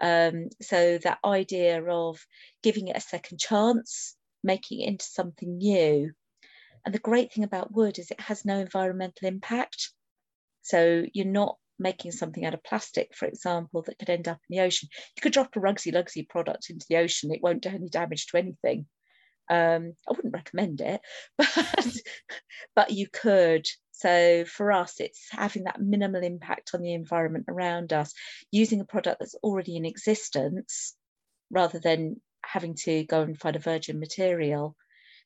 Um, 0.03 0.49
so 0.61 0.99
that 0.99 1.19
idea 1.25 1.83
of 1.83 2.19
giving 2.63 2.89
it 2.89 2.97
a 2.97 3.01
second 3.01 3.39
chance, 3.39 4.17
making 4.43 4.81
it 4.81 4.89
into 4.89 5.05
something 5.05 5.57
new. 5.57 6.13
And 6.85 6.95
the 6.95 6.99
great 6.99 7.33
thing 7.33 7.45
about 7.45 7.73
wood 7.73 7.99
is 7.99 8.11
it 8.11 8.21
has 8.21 8.45
no 8.45 8.59
environmental 8.59 9.27
impact. 9.27 9.91
So 10.63 11.05
you're 11.15 11.27
not 11.27 11.57
making 11.79 12.13
something 12.13 12.45
out 12.45 12.55
of 12.55 12.65
plastic, 12.65 13.15
for 13.15 13.27
example, 13.27 13.83
that 13.83 13.99
could 13.99 14.11
end 14.11 14.29
up 14.29 14.39
in 14.49 14.57
the 14.57 14.63
ocean. 14.63 14.89
You 15.17 15.21
could 15.21 15.33
drop 15.33 15.57
a 15.57 15.61
Rugsy 15.61 15.93
Lugsy 15.93 16.29
product 16.29 16.71
into 16.71 16.87
the 16.89 16.97
ocean, 16.97 17.33
it 17.33 17.43
won't 17.43 17.63
do 17.63 17.71
any 17.71 17.89
damage 17.89 18.27
to 18.27 18.39
anything. 18.39 18.87
Um, 19.51 19.93
I 20.09 20.13
wouldn't 20.13 20.33
recommend 20.33 20.81
it, 20.81 21.01
but, 21.39 21.97
but 22.75 22.91
you 22.91 23.09
could. 23.13 23.67
So 23.93 24.45
for 24.47 24.73
us, 24.73 25.01
it's 25.01 25.29
having 25.31 25.65
that 25.65 25.81
minimal 25.81 26.23
impact 26.23 26.71
on 26.75 26.83
the 26.83 26.95
environment 26.95 27.47
around 27.49 27.93
us, 27.93 28.13
using 28.51 28.81
a 28.81 28.85
product 28.85 29.19
that's 29.21 29.37
already 29.37 29.77
in 29.77 29.85
existence 29.85 30.95
rather 31.51 31.79
than 31.79 32.21
having 32.45 32.75
to 32.75 33.05
go 33.05 33.23
and 33.23 33.39
find 33.39 33.57
a 33.57 33.61
virgin 33.61 34.01
material. 34.01 34.77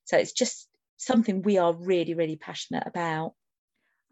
So 0.04 0.16
it's 0.18 0.32
just 0.32 0.68
something 0.96 1.42
we 1.42 1.58
are 1.58 1.72
really, 1.72 2.14
really 2.14 2.37
passionate 2.37 2.84
about. 2.87 3.34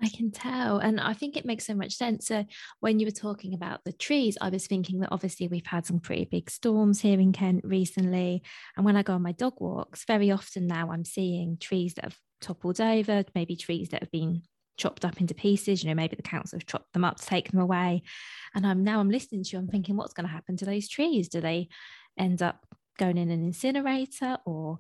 I 0.03 0.09
can 0.09 0.31
tell. 0.31 0.79
And 0.79 1.01
I 1.01 1.15
think 1.15 1.37
it 1.37 1.47
makes 1.47 1.67
so 1.67 1.75
much 1.75 1.95
sense. 1.95 2.27
So, 2.27 2.45
when 2.81 2.99
you 2.99 3.07
were 3.07 3.11
talking 3.13 3.55
about 3.55 3.85
the 3.85 3.93
trees, 3.93 4.37
I 4.41 4.51
was 4.51 4.67
thinking 4.67 5.01
that 5.01 5.13
obviously 5.13 5.49
we've 5.49 5.67
had 5.67 5.87
some 5.87 6.01
pretty 6.01 6.27
big 6.27 6.51
storms 6.51 7.01
here 7.01 7.19
in 7.19 7.33
Kent 7.33 7.63
recently. 7.65 8.43
And 8.77 8.85
when 8.85 8.97
I 8.97 9.03
go 9.03 9.15
on 9.15 9.23
my 9.23 9.33
dog 9.33 9.55
walks, 9.59 10.05
very 10.05 10.31
often 10.31 10.67
now 10.67 10.91
I'm 10.91 11.05
seeing 11.05 11.57
trees 11.59 11.95
that 11.95 12.05
have 12.05 12.19
toppled 12.41 12.81
over, 12.81 13.25
maybe 13.35 13.57
trees 13.57 13.89
that 13.91 14.03
have 14.03 14.13
been 14.13 14.43
chopped 14.77 15.05
up 15.05 15.21
into 15.21 15.35
pieces. 15.35 15.83
You 15.83 15.89
know, 15.89 15.95
maybe 15.95 16.17
the 16.17 16.23
council 16.23 16.59
have 16.59 16.67
chopped 16.67 16.93
them 16.93 17.05
up 17.05 17.17
to 17.19 17.27
take 17.27 17.51
them 17.51 17.61
away. 17.61 18.03
And 18.55 18.67
I'm 18.67 18.85
now 18.85 19.01
I'm 19.01 19.11
listening 19.11 19.45
to 19.45 19.51
you, 19.53 19.59
I'm 19.59 19.69
thinking, 19.69 19.97
what's 19.97 20.13
going 20.13 20.27
to 20.27 20.33
happen 20.33 20.57
to 20.59 20.67
those 20.67 20.89
trees? 20.89 21.29
Do 21.29 21.41
they 21.41 21.69
end 22.19 22.43
up 22.43 22.67
going 22.99 23.19
in 23.19 23.31
an 23.31 23.45
incinerator 23.45 24.39
or 24.47 24.79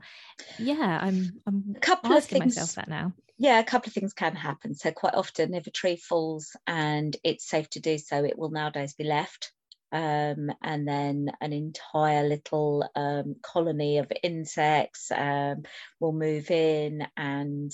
yeah 0.58 0.98
i'm 1.02 1.30
i'm 1.46 1.74
a 1.76 1.80
couple 1.80 2.12
asking 2.14 2.38
of 2.38 2.42
things, 2.44 2.56
myself 2.56 2.74
that 2.74 2.88
now 2.88 3.12
yeah 3.38 3.58
a 3.58 3.64
couple 3.64 3.88
of 3.90 3.94
things 3.94 4.12
can 4.12 4.34
happen. 4.34 4.74
So 4.74 4.90
quite 4.92 5.14
often 5.14 5.54
if 5.54 5.66
a 5.66 5.70
tree 5.70 5.96
falls 5.96 6.56
and 6.66 7.16
it's 7.24 7.48
safe 7.48 7.68
to 7.70 7.80
do 7.80 7.98
so 7.98 8.24
it 8.24 8.38
will 8.38 8.50
nowadays 8.50 8.94
be 8.94 9.04
left 9.04 9.52
um, 9.92 10.50
and 10.62 10.86
then 10.86 11.30
an 11.40 11.52
entire 11.52 12.28
little 12.28 12.88
um, 12.94 13.36
colony 13.42 13.98
of 13.98 14.10
insects 14.22 15.10
um, 15.10 15.62
will 16.00 16.12
move 16.12 16.50
in 16.50 17.06
and 17.16 17.72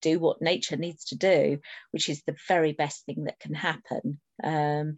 do 0.00 0.18
what 0.18 0.42
nature 0.42 0.76
needs 0.76 1.06
to 1.06 1.16
do, 1.16 1.58
which 1.90 2.08
is 2.08 2.22
the 2.22 2.36
very 2.46 2.72
best 2.72 3.04
thing 3.06 3.24
that 3.24 3.40
can 3.40 3.54
happen. 3.54 4.20
Um, 4.42 4.96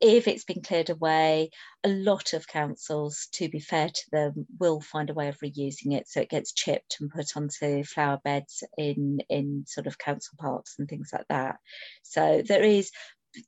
if 0.00 0.28
it's 0.28 0.44
been 0.44 0.62
cleared 0.62 0.90
away, 0.90 1.50
a 1.82 1.88
lot 1.88 2.32
of 2.34 2.46
councils, 2.46 3.28
to 3.34 3.48
be 3.48 3.60
fair 3.60 3.88
to 3.88 4.02
them, 4.12 4.46
will 4.58 4.80
find 4.80 5.08
a 5.08 5.14
way 5.14 5.28
of 5.28 5.38
reusing 5.38 5.94
it. 5.94 6.08
So 6.08 6.20
it 6.20 6.30
gets 6.30 6.52
chipped 6.52 6.96
and 7.00 7.10
put 7.10 7.36
onto 7.36 7.84
flower 7.84 8.20
beds 8.22 8.62
in, 8.76 9.20
in 9.28 9.64
sort 9.66 9.86
of 9.86 9.96
council 9.96 10.36
parks 10.38 10.74
and 10.78 10.88
things 10.88 11.10
like 11.12 11.26
that. 11.28 11.56
So 12.02 12.42
there 12.46 12.62
is 12.62 12.90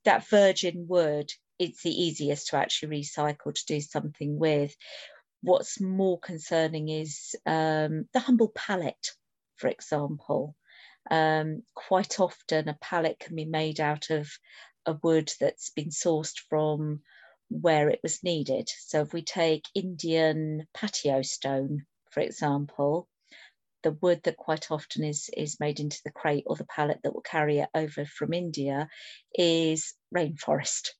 that 0.04 0.28
virgin 0.28 0.86
wood, 0.88 1.30
it's 1.58 1.82
the 1.82 1.90
easiest 1.90 2.48
to 2.48 2.56
actually 2.56 3.02
recycle 3.02 3.54
to 3.54 3.66
do 3.66 3.80
something 3.80 4.38
with. 4.38 4.74
What's 5.42 5.80
more 5.80 6.18
concerning 6.18 6.88
is 6.88 7.34
um, 7.44 8.06
the 8.12 8.20
humble 8.20 8.52
pallet, 8.54 9.10
for 9.56 9.68
example. 9.68 10.54
Um, 11.10 11.62
quite 11.74 12.18
often, 12.20 12.68
a 12.68 12.78
pallet 12.80 13.18
can 13.18 13.36
be 13.36 13.44
made 13.44 13.80
out 13.80 14.10
of 14.10 14.28
a 14.86 14.94
wood 15.02 15.32
that's 15.40 15.70
been 15.70 15.90
sourced 15.90 16.38
from 16.48 17.02
where 17.48 17.88
it 17.90 18.00
was 18.02 18.24
needed. 18.24 18.68
So, 18.68 19.02
if 19.02 19.12
we 19.12 19.22
take 19.22 19.66
Indian 19.74 20.66
patio 20.74 21.22
stone, 21.22 21.86
for 22.10 22.20
example, 22.20 23.08
the 23.82 23.92
wood 23.92 24.20
that 24.24 24.36
quite 24.36 24.70
often 24.70 25.04
is, 25.04 25.30
is 25.36 25.60
made 25.60 25.78
into 25.78 26.00
the 26.04 26.10
crate 26.10 26.44
or 26.46 26.56
the 26.56 26.64
pallet 26.64 26.98
that 27.02 27.14
will 27.14 27.22
carry 27.22 27.58
it 27.58 27.68
over 27.74 28.04
from 28.04 28.32
India 28.32 28.88
is 29.32 29.94
rainforest. 30.14 30.90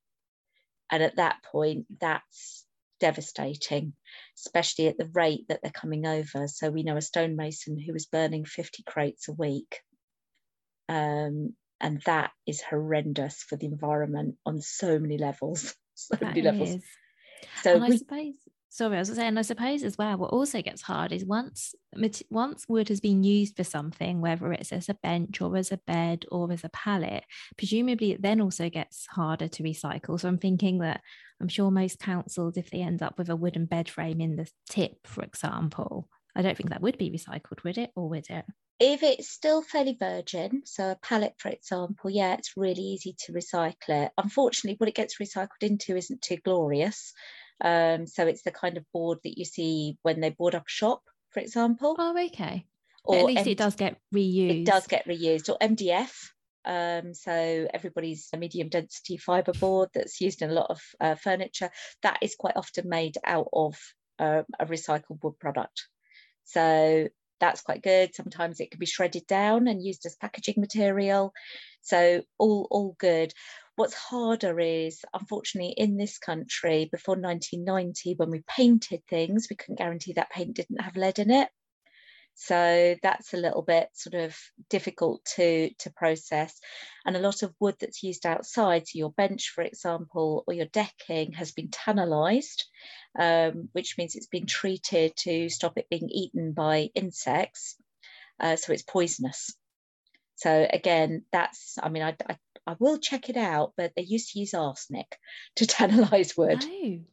And 0.91 1.03
at 1.03 1.17
that 1.17 1.43
point, 1.43 1.87
that's 2.01 2.65
devastating, 3.01 3.95
especially 4.39 4.87
at 4.87 4.99
the 4.99 5.11
rate 5.13 5.47
that 5.49 5.61
they're 5.63 5.73
coming 5.73 6.07
over. 6.07 6.47
So 6.47 6.71
we 6.71 6.85
know 6.85 6.97
a 6.97 7.03
stonemason 7.03 7.79
who 7.79 7.93
was 7.93 8.07
burning 8.07 8.45
50 8.45 8.85
crates 8.85 9.29
a 9.29 9.33
week 9.33 9.81
Um, 10.89 11.55
and 11.81 12.01
that 12.03 12.31
is 12.47 12.63
horrendous 12.63 13.43
for 13.43 13.57
the 13.57 13.67
environment 13.67 14.37
on 14.47 14.61
so 14.61 14.99
many 14.99 15.19
levels. 15.19 15.75
So 15.99 16.15
That 16.17 16.35
many 16.35 16.43
levels. 16.43 16.83
So 17.63 17.75
and 17.77 17.85
I 17.85 17.89
we, 17.89 17.97
suppose, 17.97 18.35
sorry, 18.69 18.97
I 18.97 18.99
was 18.99 19.15
saying, 19.15 19.39
I 19.39 19.41
suppose 19.41 19.83
as 19.83 19.97
well, 19.97 20.19
what 20.19 20.29
also 20.31 20.61
gets 20.61 20.83
hard 20.83 21.11
is 21.11 21.25
once 21.25 21.75
once 22.29 22.67
wood 22.69 22.91
has 22.91 23.01
been 23.01 23.25
used 23.25 23.57
for 23.57 23.65
something, 23.65 24.21
whether 24.21 24.53
it's 24.53 24.73
as 24.73 24.91
a 24.91 24.99
bench 25.03 25.41
or 25.41 25.57
as 25.57 25.73
a 25.73 25.79
bed 25.87 26.27
or 26.31 26.53
as 26.53 26.65
a 26.65 26.69
pallet, 26.69 27.25
presumably 27.57 28.13
it 28.13 28.21
then 28.21 28.43
also 28.43 28.69
gets 28.69 29.07
harder 29.07 29.49
to 29.49 29.63
recycle. 29.63 30.21
So 30.21 30.29
I'm 30.29 30.37
thinking 30.37 30.81
that 30.81 31.01
I'm 31.41 31.49
sure 31.49 31.71
most 31.71 31.99
councils, 31.99 32.59
if 32.59 32.71
they 32.71 32.83
end 32.83 33.03
up 33.03 33.17
with 33.17 33.31
a 33.31 33.37
wooden 33.37 33.65
bed 33.65 33.89
frame 33.89 34.21
in 34.21 34.37
the 34.37 34.47
tip, 34.69 35.07
for 35.07 35.23
example, 35.23 36.11
I 36.35 36.43
don't 36.43 36.57
think 36.57 36.69
that 36.69 36.83
would 36.83 36.99
be 36.99 37.11
recycled, 37.11 37.65
would 37.65 37.79
it? 37.79 37.91
Or 37.97 38.11
would 38.11 38.29
it? 38.29 38.45
If 38.79 39.03
it's 39.03 39.31
still 39.31 39.63
fairly 39.63 39.97
virgin, 39.99 40.63
so 40.65 40.91
a 40.91 40.97
pallet, 40.97 41.35
for 41.39 41.49
example, 41.49 42.11
yeah, 42.11 42.35
it's 42.35 42.57
really 42.57 42.83
easy 42.83 43.15
to 43.25 43.33
recycle 43.33 44.05
it. 44.05 44.13
Unfortunately, 44.19 44.77
what 44.79 44.89
it 44.89 44.95
gets 44.95 45.19
recycled 45.19 45.63
into 45.63 45.97
isn't 45.97 46.23
too 46.23 46.37
glorious. 46.45 47.13
Um, 47.63 48.07
so 48.07 48.27
it's 48.27 48.43
the 48.43 48.51
kind 48.51 48.77
of 48.77 48.85
board 48.93 49.19
that 49.25 49.39
you 49.39 49.45
see 49.45 49.97
when 50.03 50.21
they 50.21 50.31
board 50.31 50.55
up 50.55 50.67
a 50.67 50.71
shop, 50.71 51.03
for 51.31 51.41
example. 51.41 51.97
Oh, 51.99 52.15
okay. 52.27 52.67
But 53.07 53.19
at 53.19 53.27
least 53.27 53.47
M- 53.47 53.49
it 53.49 53.59
does 53.59 53.77
get 53.77 53.97
reused. 54.15 54.51
It 54.51 54.65
does 54.67 54.87
get 54.87 55.07
reused, 55.07 55.49
or 55.49 55.57
MDF. 55.59 56.13
Um, 56.67 57.15
so 57.15 57.69
everybody's 57.73 58.29
a 58.33 58.37
medium 58.37 58.69
density 58.69 59.17
fibre 59.17 59.53
board 59.53 59.89
that's 59.95 60.21
used 60.21 60.43
in 60.43 60.51
a 60.51 60.55
lot 60.55 60.67
of 60.69 60.83
uh, 61.01 61.15
furniture. 61.15 61.71
That 62.03 62.19
is 62.21 62.35
quite 62.35 62.57
often 62.57 62.89
made 62.89 63.17
out 63.25 63.49
of 63.53 63.79
uh, 64.19 64.43
a 64.59 64.67
recycled 64.67 65.23
wood 65.23 65.39
product. 65.39 65.87
So 66.45 67.09
that's 67.41 67.63
quite 67.63 67.83
good. 67.83 68.15
Sometimes 68.15 68.61
it 68.61 68.71
can 68.71 68.79
be 68.79 68.87
shredded 68.87 69.27
down 69.27 69.69
and 69.69 69.85
used 69.85 70.07
as 70.07 70.17
packaging 70.17 70.55
material. 70.59 71.33
So 71.83 72.23
all 72.39 72.67
all 72.71 72.97
good. 72.99 73.33
What's 73.77 73.95
harder 73.95 74.59
is, 74.59 75.05
unfortunately, 75.13 75.75
in 75.77 75.99
this 75.99 76.19
country, 76.19 76.89
before 76.91 77.17
1990, 77.17 78.15
when 78.17 78.31
we 78.31 78.43
painted 78.49 79.03
things, 79.07 79.49
we 79.51 79.57
couldn't 79.57 79.79
guarantee 79.79 80.15
that 80.15 80.31
paint 80.31 80.57
didn't 80.57 80.81
have 80.81 80.97
lead 80.97 81.19
in 81.19 81.31
it. 81.31 81.51
So 82.39 82.97
that's 83.03 83.33
a 83.33 83.39
little 83.39 83.63
bit 83.63 83.89
sort 83.95 84.15
of 84.15 84.37
difficult 84.69 85.25
to, 85.37 85.71
to 85.79 85.91
process. 85.91 86.59
And 87.07 87.17
a 87.17 87.21
lot 87.21 87.43
of 87.43 87.55
wood 87.59 87.77
that's 87.81 88.03
used 88.03 88.27
outside, 88.27 88.87
so 88.87 88.99
your 88.99 89.13
bench, 89.13 89.53
for 89.55 89.63
example, 89.63 90.45
or 90.47 90.53
your 90.53 90.67
decking 90.67 91.33
has 91.33 91.53
been 91.53 91.69
tanalised, 91.69 92.65
um, 93.19 93.69
which 93.73 93.97
means 93.99 94.15
it's 94.15 94.27
been 94.27 94.47
treated 94.47 95.17
to 95.19 95.49
stop 95.49 95.79
it 95.79 95.89
being 95.91 96.09
eaten 96.11 96.53
by 96.53 96.91
insects. 96.95 97.77
Uh, 98.41 98.57
so 98.57 98.73
it's 98.73 98.83
poisonous. 98.83 99.55
So 100.37 100.67
again, 100.71 101.25
that's, 101.33 101.79
I 101.83 101.89
mean, 101.89 102.03
I, 102.03 102.17
I, 102.29 102.39
I 102.67 102.77
will 102.79 102.99
check 102.99 103.31
it 103.31 103.37
out, 103.37 103.75
but 103.77 103.93
they 103.97 104.03
used 104.03 104.33
to 104.33 104.41
use 104.41 104.55
arsenic 104.55 105.19
to 105.57 105.67
tanalise 105.67 106.37
wood. 106.37 106.65
Oh, 106.65 107.05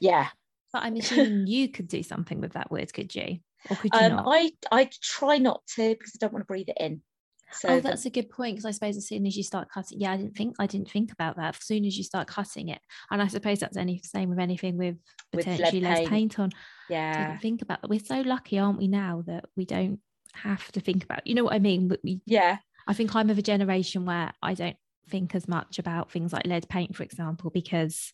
Yeah. 0.00 0.28
but 0.72 0.82
I'm 0.82 0.96
assuming 0.96 1.46
you 1.46 1.68
could 1.68 1.88
do 1.88 2.02
something 2.02 2.40
with 2.40 2.52
that 2.52 2.70
wood, 2.70 2.92
could 2.92 3.14
you? 3.14 3.40
Or 3.64 3.76
could 3.76 3.98
you 3.98 4.04
Um, 4.04 4.06
not? 4.06 4.32
I, 4.32 4.52
I 4.70 4.90
try 5.02 5.38
not 5.38 5.66
to 5.74 5.90
because 5.90 6.12
I 6.14 6.18
don't 6.20 6.32
want 6.32 6.42
to 6.42 6.46
breathe 6.46 6.68
it 6.68 6.76
in. 6.80 7.02
So 7.52 7.68
oh, 7.68 7.76
the- 7.76 7.80
that's 7.82 8.06
a 8.06 8.10
good 8.10 8.30
point 8.30 8.56
because 8.56 8.64
I 8.66 8.70
suppose 8.70 8.96
as 8.96 9.06
soon 9.08 9.26
as 9.26 9.36
you 9.36 9.42
start 9.42 9.68
cutting, 9.70 10.00
yeah, 10.00 10.12
I 10.12 10.16
didn't 10.16 10.36
think 10.36 10.54
I 10.58 10.66
didn't 10.66 10.90
think 10.90 11.12
about 11.12 11.36
that. 11.36 11.56
As 11.56 11.64
soon 11.64 11.84
as 11.84 11.96
you 11.98 12.04
start 12.04 12.28
cutting 12.28 12.68
it, 12.68 12.80
and 13.10 13.20
I 13.20 13.26
suppose 13.28 13.58
that's 13.60 13.76
any 13.76 14.00
same 14.04 14.30
with 14.30 14.38
anything 14.38 14.76
with 14.76 14.96
potentially 15.32 15.80
less 15.80 15.98
paint. 15.98 16.10
paint 16.10 16.38
on. 16.38 16.50
yeah. 16.88 17.28
Didn't 17.28 17.42
think 17.42 17.62
about 17.62 17.80
that. 17.82 17.90
We're 17.90 18.00
so 18.00 18.20
lucky, 18.20 18.58
aren't 18.58 18.78
we, 18.78 18.88
now 18.88 19.22
that 19.26 19.44
we 19.56 19.64
don't 19.64 20.00
have 20.34 20.70
to 20.72 20.80
think 20.80 21.02
about. 21.04 21.26
You 21.26 21.34
know 21.34 21.44
what 21.44 21.54
I 21.54 21.58
mean? 21.58 21.88
But 21.88 22.00
we, 22.04 22.20
Yeah. 22.26 22.58
I 22.86 22.94
think 22.94 23.14
I'm 23.14 23.30
of 23.30 23.38
a 23.38 23.42
generation 23.42 24.04
where 24.06 24.32
I 24.42 24.54
don't 24.54 24.76
think 25.08 25.34
as 25.34 25.46
much 25.48 25.78
about 25.78 26.10
things 26.10 26.32
like 26.32 26.46
lead 26.46 26.68
paint, 26.68 26.94
for 26.96 27.02
example, 27.02 27.50
because 27.50 28.12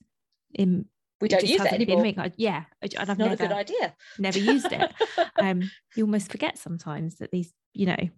in 0.55 0.87
We 1.20 1.29
don't 1.29 1.42
use 1.42 1.53
it 1.53 1.61
hasn't 1.61 1.87
been 1.87 1.99
anymore. 2.01 2.33
yeah, 2.37 2.64
and 2.81 2.92
It's 2.92 2.96
I've 2.99 3.07
not 3.09 3.18
never 3.18 3.35
a 3.35 3.37
good 3.37 3.53
idea. 3.53 3.94
never 4.18 4.38
used 4.38 4.72
it. 4.72 4.92
um, 5.40 5.70
you 5.94 6.05
almost 6.05 6.31
forget 6.31 6.57
sometimes 6.59 7.16
that 7.18 7.31
these, 7.31 7.53
you 7.75 7.87
know, 7.87 8.09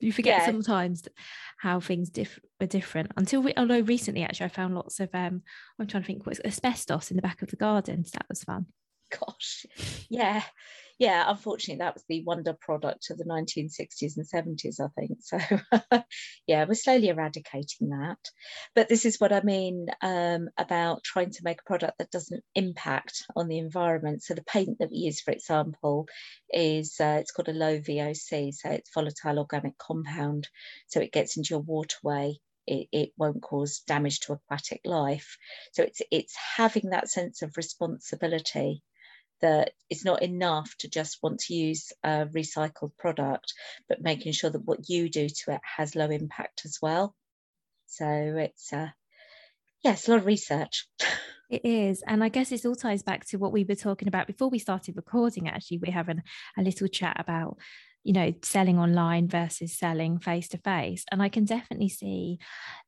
you 0.00 0.12
forget 0.12 0.40
Yeah. 0.40 0.46
sometimes 0.46 1.08
how 1.58 1.80
things 1.80 2.10
diff- 2.10 2.38
are 2.60 2.66
different. 2.66 3.12
Until 3.16 3.42
we, 3.42 3.52
although 3.56 3.80
recently, 3.80 4.22
actually, 4.22 4.46
I 4.46 4.50
found 4.50 4.74
lots 4.74 5.00
of 5.00 5.08
um, 5.14 5.42
I'm 5.78 5.86
trying 5.86 6.02
to 6.02 6.06
think 6.06 6.26
what's 6.26 6.40
asbestos 6.44 7.10
in 7.10 7.16
the 7.16 7.22
back 7.22 7.42
of 7.42 7.50
the 7.50 7.56
garden. 7.56 8.04
That 8.12 8.26
was 8.28 8.44
fun. 8.44 8.66
Gosh. 9.10 9.66
Yeah. 10.08 10.42
Yeah. 10.98 11.24
Unfortunately, 11.28 11.78
that 11.78 11.94
was 11.94 12.04
the 12.08 12.24
wonder 12.24 12.54
product 12.60 13.10
of 13.10 13.18
the 13.18 13.24
1960s 13.24 14.16
and 14.16 14.26
70s, 14.26 14.80
I 14.80 14.88
think. 14.98 15.18
So, 15.22 15.38
yeah, 16.48 16.64
we're 16.66 16.74
slowly 16.74 17.08
eradicating 17.08 17.90
that. 17.90 18.18
But 18.74 18.88
this 18.88 19.04
is 19.04 19.20
what 19.20 19.32
I 19.32 19.42
mean 19.42 19.86
um, 20.02 20.48
about 20.58 21.04
trying 21.04 21.30
to 21.30 21.44
make 21.44 21.60
a 21.60 21.68
product 21.68 21.98
that 21.98 22.10
doesn't 22.10 22.42
impact 22.54 23.22
on 23.36 23.46
the 23.48 23.58
environment. 23.58 24.22
So, 24.24 24.34
the 24.34 24.42
paint 24.42 24.78
that 24.80 24.90
we 24.90 24.98
use, 24.98 25.20
for 25.20 25.30
example, 25.30 26.08
is 26.50 26.96
uh, 27.00 27.18
it's 27.20 27.30
called 27.30 27.48
a 27.48 27.52
low 27.52 27.78
VOC, 27.78 28.52
so 28.52 28.70
it's 28.70 28.90
volatile 28.92 29.38
organic 29.38 29.78
compound. 29.78 30.48
So, 30.88 31.00
it 31.00 31.12
gets 31.12 31.36
into 31.36 31.50
your 31.50 31.60
waterway. 31.60 32.38
It, 32.66 32.88
it 32.92 33.10
won't 33.16 33.40
cause 33.40 33.80
damage 33.86 34.20
to 34.20 34.32
aquatic 34.34 34.80
life. 34.84 35.38
So 35.72 35.84
it's 35.84 36.02
it's 36.10 36.36
having 36.36 36.90
that 36.90 37.08
sense 37.08 37.40
of 37.40 37.56
responsibility 37.56 38.82
that 39.40 39.72
it's 39.90 40.04
not 40.04 40.22
enough 40.22 40.74
to 40.78 40.88
just 40.88 41.18
want 41.22 41.40
to 41.40 41.54
use 41.54 41.92
a 42.02 42.26
recycled 42.26 42.96
product, 42.98 43.52
but 43.88 44.02
making 44.02 44.32
sure 44.32 44.50
that 44.50 44.64
what 44.64 44.88
you 44.88 45.08
do 45.08 45.28
to 45.28 45.52
it 45.52 45.60
has 45.76 45.94
low 45.94 46.10
impact 46.10 46.62
as 46.64 46.78
well. 46.80 47.14
So 47.86 48.06
it's 48.06 48.72
uh, 48.72 48.88
yeah, 49.82 49.92
it's 49.92 50.08
a 50.08 50.10
lot 50.10 50.20
of 50.20 50.26
research. 50.26 50.86
It 51.50 51.64
is. 51.64 52.02
And 52.06 52.22
I 52.22 52.28
guess 52.28 52.50
this 52.50 52.66
all 52.66 52.74
ties 52.74 53.02
back 53.02 53.24
to 53.28 53.38
what 53.38 53.52
we 53.52 53.64
were 53.64 53.74
talking 53.74 54.06
about 54.06 54.26
before 54.26 54.50
we 54.50 54.58
started 54.58 54.96
recording. 54.96 55.48
Actually, 55.48 55.78
we're 55.78 55.92
having 55.92 56.20
a 56.58 56.62
little 56.62 56.88
chat 56.88 57.16
about, 57.18 57.56
you 58.04 58.12
know, 58.12 58.32
selling 58.42 58.78
online 58.78 59.28
versus 59.28 59.76
selling 59.76 60.18
face 60.18 60.48
to 60.48 60.58
face. 60.58 61.04
And 61.10 61.22
I 61.22 61.28
can 61.28 61.44
definitely 61.44 61.88
see 61.88 62.38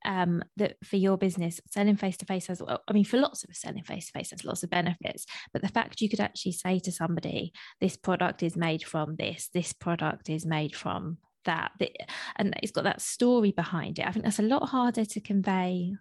um, 0.05 0.43
that 0.57 0.77
for 0.85 0.97
your 0.97 1.19
business, 1.19 1.61
selling 1.71 1.97
face 1.97 2.17
to 2.19 2.27
face 2.27 2.47
has, 2.47 2.63
I 2.67 2.93
mean, 2.93 3.05
for 3.05 3.19
lots 3.19 3.45
of 3.45 3.51
us, 3.51 3.61
selling 3.61 3.83
face 3.83 4.07
to 4.07 4.13
face 4.13 4.31
has 4.31 4.45
lots 4.45 4.63
of 4.63 4.71
benefits. 4.71 5.27
But 5.53 5.63
the 5.63 5.69
fact 5.69 6.01
you 6.01 6.09
could 6.09 6.21
actually 6.21 6.53
say 6.53 6.79
to 6.81 6.93
somebody, 6.93 7.53
this 7.81 7.97
product 7.97 8.43
is 8.43 8.57
made 8.57 8.83
from 8.83 9.17
this, 9.17 9.51
this 9.53 9.73
product 9.73 10.31
is 10.31 10.47
made 10.47 10.75
from 10.75 11.19
that, 11.45 11.73
that 11.81 11.91
and 12.37 12.55
it's 12.63 12.73
got 12.73 12.85
that 12.85 13.01
story 13.01 13.53
behind 13.53 13.99
it. 13.99 14.07
I 14.07 14.13
think 14.13 14.25
that's 14.25 14.39
a 14.39 14.43
lot 14.43 14.69
harder 14.69 15.05
to 15.05 15.21
convey 15.21 15.93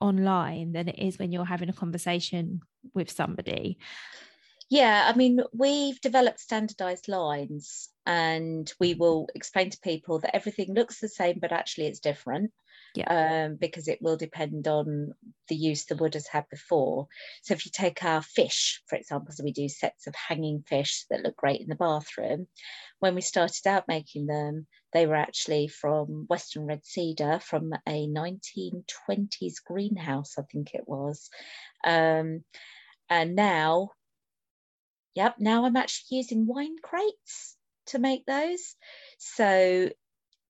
online 0.00 0.72
than 0.72 0.88
it 0.88 0.98
is 0.98 1.18
when 1.18 1.32
you're 1.32 1.44
having 1.44 1.68
a 1.68 1.74
conversation 1.74 2.60
with 2.94 3.10
somebody. 3.10 3.78
Yeah, 4.70 5.10
I 5.12 5.16
mean, 5.16 5.40
we've 5.52 6.00
developed 6.00 6.38
standardized 6.38 7.08
lines 7.08 7.88
and 8.10 8.72
we 8.80 8.94
will 8.94 9.28
explain 9.36 9.70
to 9.70 9.78
people 9.78 10.18
that 10.18 10.34
everything 10.34 10.74
looks 10.74 10.98
the 10.98 11.08
same, 11.08 11.38
but 11.40 11.52
actually 11.52 11.86
it's 11.86 12.00
different. 12.00 12.50
Yeah. 12.96 13.44
Um, 13.46 13.54
because 13.54 13.86
it 13.86 14.02
will 14.02 14.16
depend 14.16 14.66
on 14.66 15.12
the 15.46 15.54
use 15.54 15.84
the 15.84 15.94
wood 15.94 16.14
has 16.14 16.26
had 16.26 16.48
before. 16.50 17.06
So 17.42 17.54
if 17.54 17.64
you 17.64 17.70
take 17.72 18.02
our 18.02 18.20
fish, 18.20 18.82
for 18.88 18.96
example, 18.96 19.32
so 19.32 19.44
we 19.44 19.52
do 19.52 19.68
sets 19.68 20.08
of 20.08 20.14
hanging 20.16 20.64
fish 20.66 21.04
that 21.08 21.22
look 21.22 21.36
great 21.36 21.60
in 21.60 21.68
the 21.68 21.76
bathroom. 21.76 22.48
When 22.98 23.14
we 23.14 23.20
started 23.20 23.64
out 23.68 23.86
making 23.86 24.26
them, 24.26 24.66
they 24.92 25.06
were 25.06 25.14
actually 25.14 25.68
from 25.68 26.24
Western 26.26 26.66
Red 26.66 26.84
Cedar 26.84 27.38
from 27.38 27.72
a 27.86 28.08
1920s 28.08 29.62
greenhouse, 29.64 30.34
I 30.36 30.42
think 30.50 30.74
it 30.74 30.88
was. 30.88 31.30
Um, 31.84 32.42
and 33.08 33.36
now 33.36 33.90
Yep, 35.14 35.36
now 35.38 35.64
I'm 35.64 35.76
actually 35.76 36.18
using 36.18 36.46
wine 36.46 36.76
crates 36.82 37.56
to 37.90 37.98
make 37.98 38.26
those. 38.26 38.74
So 39.18 39.90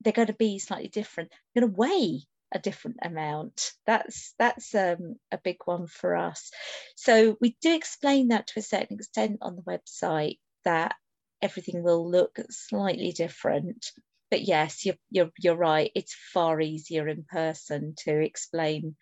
they're 0.02 0.12
going 0.12 0.28
to 0.28 0.34
be 0.34 0.58
slightly 0.58 0.88
different. 0.88 1.30
They're 1.54 1.62
going 1.62 1.72
to 1.72 1.78
weigh 1.78 2.22
a 2.52 2.58
different 2.58 2.98
amount. 3.02 3.72
That's 3.86 4.34
that's 4.38 4.74
um, 4.74 5.16
a 5.30 5.38
big 5.38 5.58
one 5.64 5.86
for 5.86 6.16
us. 6.16 6.50
So 6.96 7.36
we 7.40 7.56
do 7.60 7.74
explain 7.74 8.28
that 8.28 8.48
to 8.48 8.60
a 8.60 8.62
certain 8.62 8.96
extent 8.96 9.38
on 9.42 9.56
the 9.56 9.62
website 9.62 10.38
that 10.64 10.94
everything 11.42 11.82
will 11.82 12.10
look 12.10 12.38
slightly 12.50 13.12
different. 13.12 13.90
But 14.30 14.42
yes, 14.42 14.84
you're 14.84 14.96
you're 15.10 15.30
you're 15.38 15.56
right. 15.56 15.90
It's 15.94 16.16
far 16.32 16.60
easier 16.60 17.08
in 17.08 17.24
person 17.24 17.94
to 18.04 18.20
explain 18.20 18.96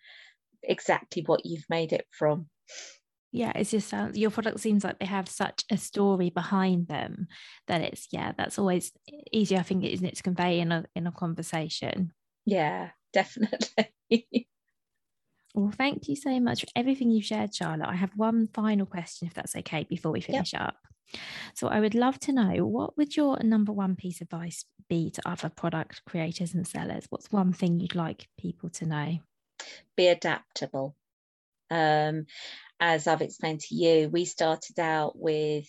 exactly 0.63 1.23
what 1.25 1.45
you've 1.45 1.69
made 1.69 1.93
it 1.93 2.05
from. 2.11 2.47
Yeah, 3.31 3.51
it's 3.53 3.71
just 3.71 3.89
sounds 3.89 4.17
your 4.17 4.31
product 4.31 4.59
seems 4.59 4.83
like 4.83 4.99
they 4.99 5.05
have 5.05 5.29
such 5.29 5.63
a 5.69 5.77
story 5.77 6.31
behind 6.31 6.87
them 6.87 7.27
that 7.67 7.81
it's 7.81 8.07
yeah, 8.11 8.31
that's 8.37 8.57
always 8.57 8.91
easier. 9.31 9.59
I 9.59 9.63
think 9.63 9.83
isn't 9.83 10.05
it 10.05 10.15
to 10.15 10.23
convey 10.23 10.59
in 10.59 10.71
a 10.71 10.85
in 10.95 11.05
a 11.05 11.11
conversation. 11.11 12.11
Yeah, 12.45 12.89
definitely. 13.13 13.91
Well, 15.55 15.71
thank 15.71 16.07
you 16.07 16.15
so 16.15 16.39
much 16.39 16.61
for 16.61 16.67
everything 16.75 17.09
you've 17.09 17.25
shared, 17.25 17.55
Charlotte. 17.55 17.87
I 17.87 17.95
have 17.95 18.11
one 18.15 18.47
final 18.53 18.85
question, 18.85 19.27
if 19.27 19.33
that's 19.33 19.55
okay, 19.55 19.83
before 19.89 20.11
we 20.11 20.21
finish 20.21 20.53
yep. 20.53 20.61
up. 20.61 20.75
So, 21.55 21.67
I 21.67 21.79
would 21.79 21.95
love 21.95 22.19
to 22.19 22.31
know 22.31 22.65
what 22.67 22.95
would 22.97 23.17
your 23.17 23.41
number 23.41 23.71
one 23.71 23.95
piece 23.95 24.21
of 24.21 24.27
advice 24.31 24.65
be 24.89 25.09
to 25.09 25.27
other 25.27 25.49
product 25.49 26.03
creators 26.05 26.53
and 26.53 26.67
sellers? 26.67 27.05
What's 27.09 27.31
one 27.31 27.51
thing 27.51 27.79
you'd 27.79 27.95
like 27.95 28.27
people 28.37 28.69
to 28.69 28.85
know? 28.85 29.17
Be 29.97 30.07
adaptable. 30.07 30.95
Um, 31.69 32.25
as 32.79 33.07
I've 33.07 33.21
explained 33.21 33.61
to 33.61 33.75
you, 33.75 34.09
we 34.09 34.25
started 34.25 34.79
out 34.79 35.17
with 35.17 35.67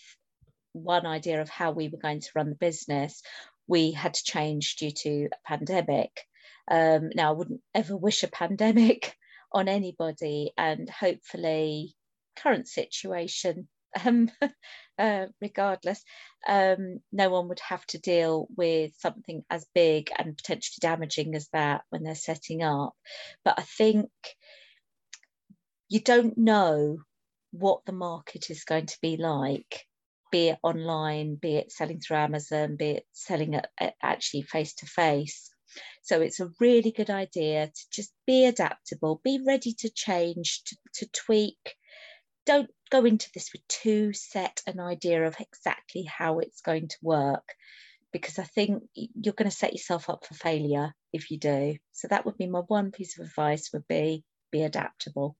one 0.72 1.07
idea 1.07 1.40
of 1.40 1.48
how 1.48 1.72
we 1.72 1.88
were 1.88 1.98
going 1.98 2.20
to 2.20 2.30
run 2.34 2.51
the 2.51 2.55
business. 2.55 3.22
We 3.66 3.92
had 3.92 4.14
to 4.14 4.24
change 4.24 4.76
due 4.76 4.92
to 4.92 5.26
a 5.26 5.48
pandemic. 5.48 6.24
Um, 6.70 7.11
now, 7.14 7.30
I 7.30 7.32
wouldn't 7.32 7.61
ever 7.74 7.96
wish 7.96 8.22
a 8.22 8.28
pandemic 8.28 9.16
on 9.53 9.68
anybody, 9.68 10.53
and 10.57 10.88
hopefully, 10.88 11.96
current 12.36 12.68
situation, 12.68 13.68
um, 14.05 14.30
uh, 14.98 15.26
regardless, 15.40 16.03
um, 16.46 17.01
no 17.11 17.30
one 17.30 17.48
would 17.48 17.61
have 17.61 17.84
to 17.86 17.98
deal 17.98 18.46
with 18.57 18.92
something 18.98 19.42
as 19.51 19.66
big 19.74 20.11
and 20.16 20.36
potentially 20.36 20.78
damaging 20.80 21.34
as 21.34 21.48
that 21.53 21.82
when 21.90 22.05
they're 22.05 22.14
setting 22.14 22.62
up. 22.62 22.94
But 23.44 23.59
I 23.59 23.62
think 23.62 24.11
you 25.91 26.01
don't 26.01 26.38
know 26.38 26.97
what 27.51 27.84
the 27.84 27.93
market 27.93 28.49
is 28.49 28.64
going 28.64 28.86
to 28.86 28.99
be 29.03 29.18
like 29.18 29.84
be 30.32 30.49
it 30.49 30.59
online 30.62 31.34
be 31.34 31.57
it 31.57 31.72
selling 31.72 32.01
through 32.01 32.16
amazon 32.16 32.76
be 32.76 32.91
it 32.91 33.07
selling 33.12 33.55
at, 33.57 33.68
at 33.78 33.95
actually 34.03 34.43
face 34.43 34.74
to 34.74 34.86
face 34.86 35.51
so 36.03 36.20
it's 36.20 36.41
a 36.41 36.51
really 36.59 36.91
good 36.91 37.11
idea 37.11 37.66
to 37.66 37.82
just 37.93 38.12
be 38.26 38.47
adaptable 38.47 39.20
be 39.24 39.41
ready 39.47 39.72
to 39.74 39.91
change 39.91 40.62
to, 40.64 40.76
to 40.95 41.07
tweak. 41.12 41.76
Don't 42.47 42.70
go 42.91 43.05
into 43.05 43.28
this 43.34 43.51
with 43.53 43.66
too 43.68 44.12
set 44.12 44.62
an 44.66 44.80
idea 44.80 45.26
of 45.26 45.36
exactly 45.38 46.03
how 46.03 46.38
it's 46.41 46.62
going 46.62 46.88
to 46.88 46.97
work 47.03 47.45
because 48.12 48.38
i 48.41 48.43
think 48.43 48.82
you're 48.95 49.34
going 49.34 49.49
to 49.49 49.57
set 49.57 49.72
yourself 49.72 50.11
up 50.11 50.26
for 50.26 50.34
failure 50.34 50.93
if 51.12 51.30
you 51.30 51.38
do. 51.38 51.76
So 51.93 52.09
that 52.09 52.24
would 52.26 52.36
be 52.36 52.47
my 52.47 52.61
one 52.61 52.91
piece 52.91 53.18
of 53.18 53.26
advice 53.26 53.70
would 53.72 53.86
be 53.86 54.24
be 54.51 54.62
adaptable 54.62 55.36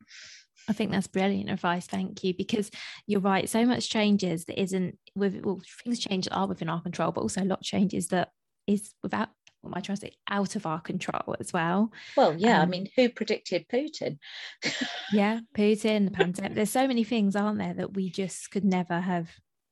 I 0.69 0.73
think 0.73 0.91
that's 0.93 1.07
brilliant 1.07 1.51
advice. 1.51 1.87
Thank 1.87 2.23
you. 2.23 2.35
Because 2.35 2.71
you're 3.07 3.21
right. 3.21 3.49
So 3.49 3.65
much 3.65 3.91
changes 3.91 4.45
that 4.45 4.61
isn't 4.61 4.99
with 5.15 5.41
well, 5.45 5.61
things 5.83 5.99
change 5.99 6.27
that 6.27 6.35
are 6.35 6.47
within 6.47 6.69
our 6.69 6.81
control, 6.81 7.13
but 7.13 7.23
also 7.23 7.43
a 7.43 7.45
lot 7.45 7.61
of 7.61 7.65
changes 7.65 8.09
that 8.09 8.31
is 8.67 8.93
without 9.03 9.31
what 9.63 9.71
am 9.71 9.75
I 9.75 9.81
trying 9.81 9.97
to 9.97 10.01
say 10.01 10.13
out 10.29 10.57
of 10.57 10.67
our 10.67 10.81
control 10.81 11.37
as 11.39 11.53
well. 11.53 11.93
Well, 12.17 12.35
yeah. 12.37 12.59
Um, 12.59 12.63
I 12.63 12.67
mean, 12.67 12.89
who 12.97 13.09
predicted 13.09 13.67
Putin? 13.69 14.19
yeah, 15.13 15.41
Putin, 15.55 16.07
the 16.07 16.13
pandemic. 16.13 16.55
There's 16.55 16.71
so 16.71 16.87
many 16.87 17.05
things, 17.05 17.37
aren't 17.37 17.59
there, 17.59 17.75
that 17.75 17.95
we 17.95 18.09
just 18.09 18.51
could 18.51 18.65
never 18.65 19.01
have 19.01 19.29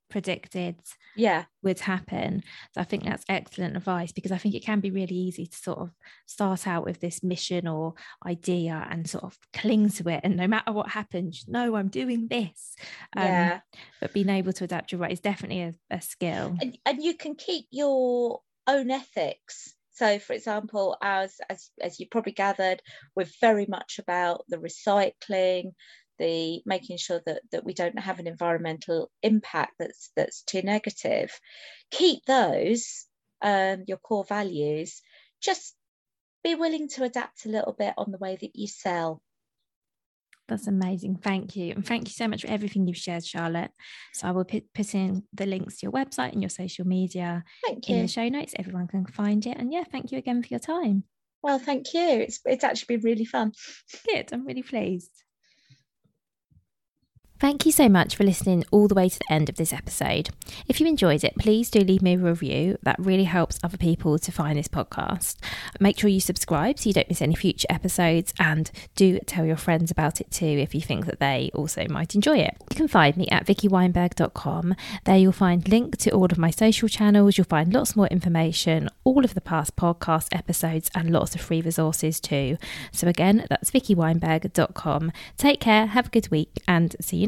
predicted 0.09 0.77
yeah. 1.17 1.45
would 1.63 1.81
happen 1.81 2.43
so 2.75 2.81
i 2.81 2.85
think 2.85 3.05
that's 3.05 3.25
excellent 3.29 3.77
advice 3.77 4.13
because 4.13 4.33
i 4.33 4.39
think 4.39 4.55
it 4.55 4.65
can 4.65 4.81
be 4.81 4.91
really 4.91 5.15
easy 5.15 5.47
to 5.47 5.57
sort 5.57 5.79
of 5.79 5.91
start 6.27 6.67
out 6.67 6.85
with 6.85 7.01
this 7.01 7.23
mission 7.23 7.67
or 7.67 7.95
idea 8.27 8.87
and 8.91 9.09
sort 9.09 9.25
of 9.25 9.37
cling 9.53 9.89
to 9.89 10.09
it 10.09 10.21
and 10.25 10.37
no 10.37 10.47
matter 10.47 10.73
what 10.73 10.89
happens 10.89 11.45
no 11.49 11.75
i'm 11.75 11.89
doing 11.89 12.29
this. 12.29 12.77
Um, 13.17 13.25
yeah. 13.25 13.61
but 14.01 14.13
being 14.13 14.29
able 14.29 14.53
to 14.53 14.65
adapt 14.65 14.93
your 14.93 15.01
right 15.01 15.13
is 15.13 15.21
definitely 15.21 15.63
a, 15.63 15.75
a 15.91 16.01
skill. 16.01 16.57
And, 16.61 16.79
and 16.87 17.03
you 17.03 17.15
can 17.15 17.35
keep 17.35 17.67
your 17.71 18.41
own 18.67 18.91
ethics. 18.91 19.75
So, 19.93 20.19
for 20.19 20.33
example, 20.33 20.97
as, 21.03 21.41
as 21.51 21.71
as 21.81 21.99
you 21.99 22.07
probably 22.09 22.33
gathered, 22.33 22.83
we're 23.17 23.27
very 23.41 23.67
much 23.67 23.99
about 23.99 24.45
the 24.49 24.59
recycling, 24.59 25.73
the 26.19 26.61
making 26.67 26.97
sure 26.97 27.21
that 27.27 27.43
that 27.53 27.65
we 27.65 27.75
don't 27.75 27.99
have 27.99 28.19
an 28.19 28.27
environmental 28.27 29.11
impact 29.23 29.73
that's 29.79 30.11
that's 30.17 30.43
too 30.43 30.63
negative 30.63 31.31
keep 31.91 32.25
those 32.27 33.07
um, 33.43 33.85
your 33.87 33.99
core 33.99 34.25
values 34.25 35.01
just 35.41 35.75
be 36.43 36.55
willing 36.55 36.89
to 36.89 37.05
adapt 37.05 37.47
a 37.47 37.51
little 37.51 37.75
bit 37.79 37.95
on 37.97 38.11
the 38.11 38.19
way 38.19 38.37
that 38.41 38.55
you 38.55 38.67
sell 38.67 39.23
that's 40.49 40.67
amazing. 40.67 41.17
Thank 41.17 41.57
you. 41.57 41.73
And 41.75 41.87
thank 41.87 42.09
you 42.09 42.13
so 42.13 42.27
much 42.27 42.41
for 42.41 42.49
everything 42.49 42.87
you've 42.87 42.97
shared, 42.97 43.25
Charlotte. 43.25 43.71
So 44.15 44.27
I 44.27 44.31
will 44.31 44.47
put, 44.47 44.73
put 44.75 44.95
in 44.95 45.23
the 45.35 45.45
links 45.45 45.79
to 45.79 45.85
your 45.85 45.93
website 45.93 46.33
and 46.33 46.43
your 46.43 46.49
social 46.49 46.87
media 46.87 47.45
thank 47.67 47.89
you. 47.89 47.97
in 47.97 48.03
the 48.03 48.09
show 48.09 48.27
notes. 48.29 48.55
Everyone 48.59 48.89
can 48.89 49.05
find 49.05 49.47
it. 49.47 49.59
And 49.59 49.73
yeah, 49.73 49.85
thank 49.93 50.11
you 50.11 50.17
again 50.17 50.43
for 50.43 50.49
your 50.49 50.59
time. 50.59 51.05
Well, 51.43 51.59
thank 51.59 51.93
you. 51.93 52.01
It's, 52.01 52.41
it's 52.47 52.65
actually 52.65 52.97
been 52.97 53.05
really 53.05 53.27
fun. 53.27 53.53
Good. 54.07 54.31
I'm 54.33 54.47
really 54.47 54.63
pleased. 54.63 55.11
Thank 57.41 57.65
you 57.65 57.71
so 57.71 57.89
much 57.89 58.17
for 58.17 58.25
listening 58.25 58.65
all 58.73 58.89
the 58.89 58.97
way 58.97 59.09
to 59.09 59.17
the 59.17 59.33
end 59.33 59.49
of 59.49 59.55
this 59.55 59.73
episode. 59.73 60.31
If 60.67 60.81
you 60.81 60.89
enjoyed 60.89 61.23
it, 61.23 61.37
please 61.39 61.71
do 61.71 61.79
leave 61.79 62.03
me 62.03 62.15
a 62.15 62.19
review. 62.19 62.79
That 62.83 62.99
really 62.99 63.25
helps 63.25 63.61
other 63.63 63.77
people 63.77 64.19
to 64.19 64.33
find 64.33 64.59
this 64.59 64.67
podcast. 64.67 65.37
Make 65.79 66.01
sure 66.01 66.11
you 66.11 66.19
subscribe 66.19 66.81
so 66.81 66.89
you 66.89 66.95
don't 66.95 67.09
miss 67.09 67.23
any 67.23 67.37
future 67.37 67.69
episodes 67.71 68.35
and 68.41 68.73
do 68.97 69.21
tell 69.21 69.45
your 69.45 69.57
friends 69.57 69.93
about 69.93 70.21
it 70.21 70.33
too 70.33 70.47
if 70.47 70.75
you 70.75 70.81
think 70.81 71.07
that 71.07 71.21
they 71.21 71.53
also 71.55 71.87
might 71.89 72.17
enjoy 72.17 72.39
it. 72.39 72.57
You 72.71 72.77
can 72.77 72.89
find 72.89 73.17
me 73.17 73.29
at 73.29 73.47
vickyweinberg.com. 73.47 74.75
There 75.05 75.17
you'll 75.17 75.31
find 75.31 75.69
link 75.69 75.97
to 75.99 76.11
all 76.11 76.25
of 76.25 76.39
my 76.39 76.51
social 76.51 76.89
channels. 76.89 77.39
You'll 77.39 77.45
find 77.45 77.73
lots 77.73 77.95
more 77.95 78.09
information, 78.09 78.91
all 79.05 79.25
of 79.25 79.35
the 79.35 79.41
past 79.41 79.77
podcast 79.77 80.35
episodes 80.37 80.91
and 80.93 81.11
lots 81.11 81.37
of 81.37 81.41
free 81.41 81.61
resources 81.61 82.19
too. 82.19 82.59
So 82.91 83.07
again, 83.07 83.47
that's 83.49 83.71
vickyweinberg.com. 83.71 85.13
Take 85.37 85.61
care, 85.61 85.87
have 85.87 86.09
a 86.09 86.11
good 86.11 86.33
week 86.33 86.61
and 86.67 86.97
see 87.01 87.19
you 87.19 87.28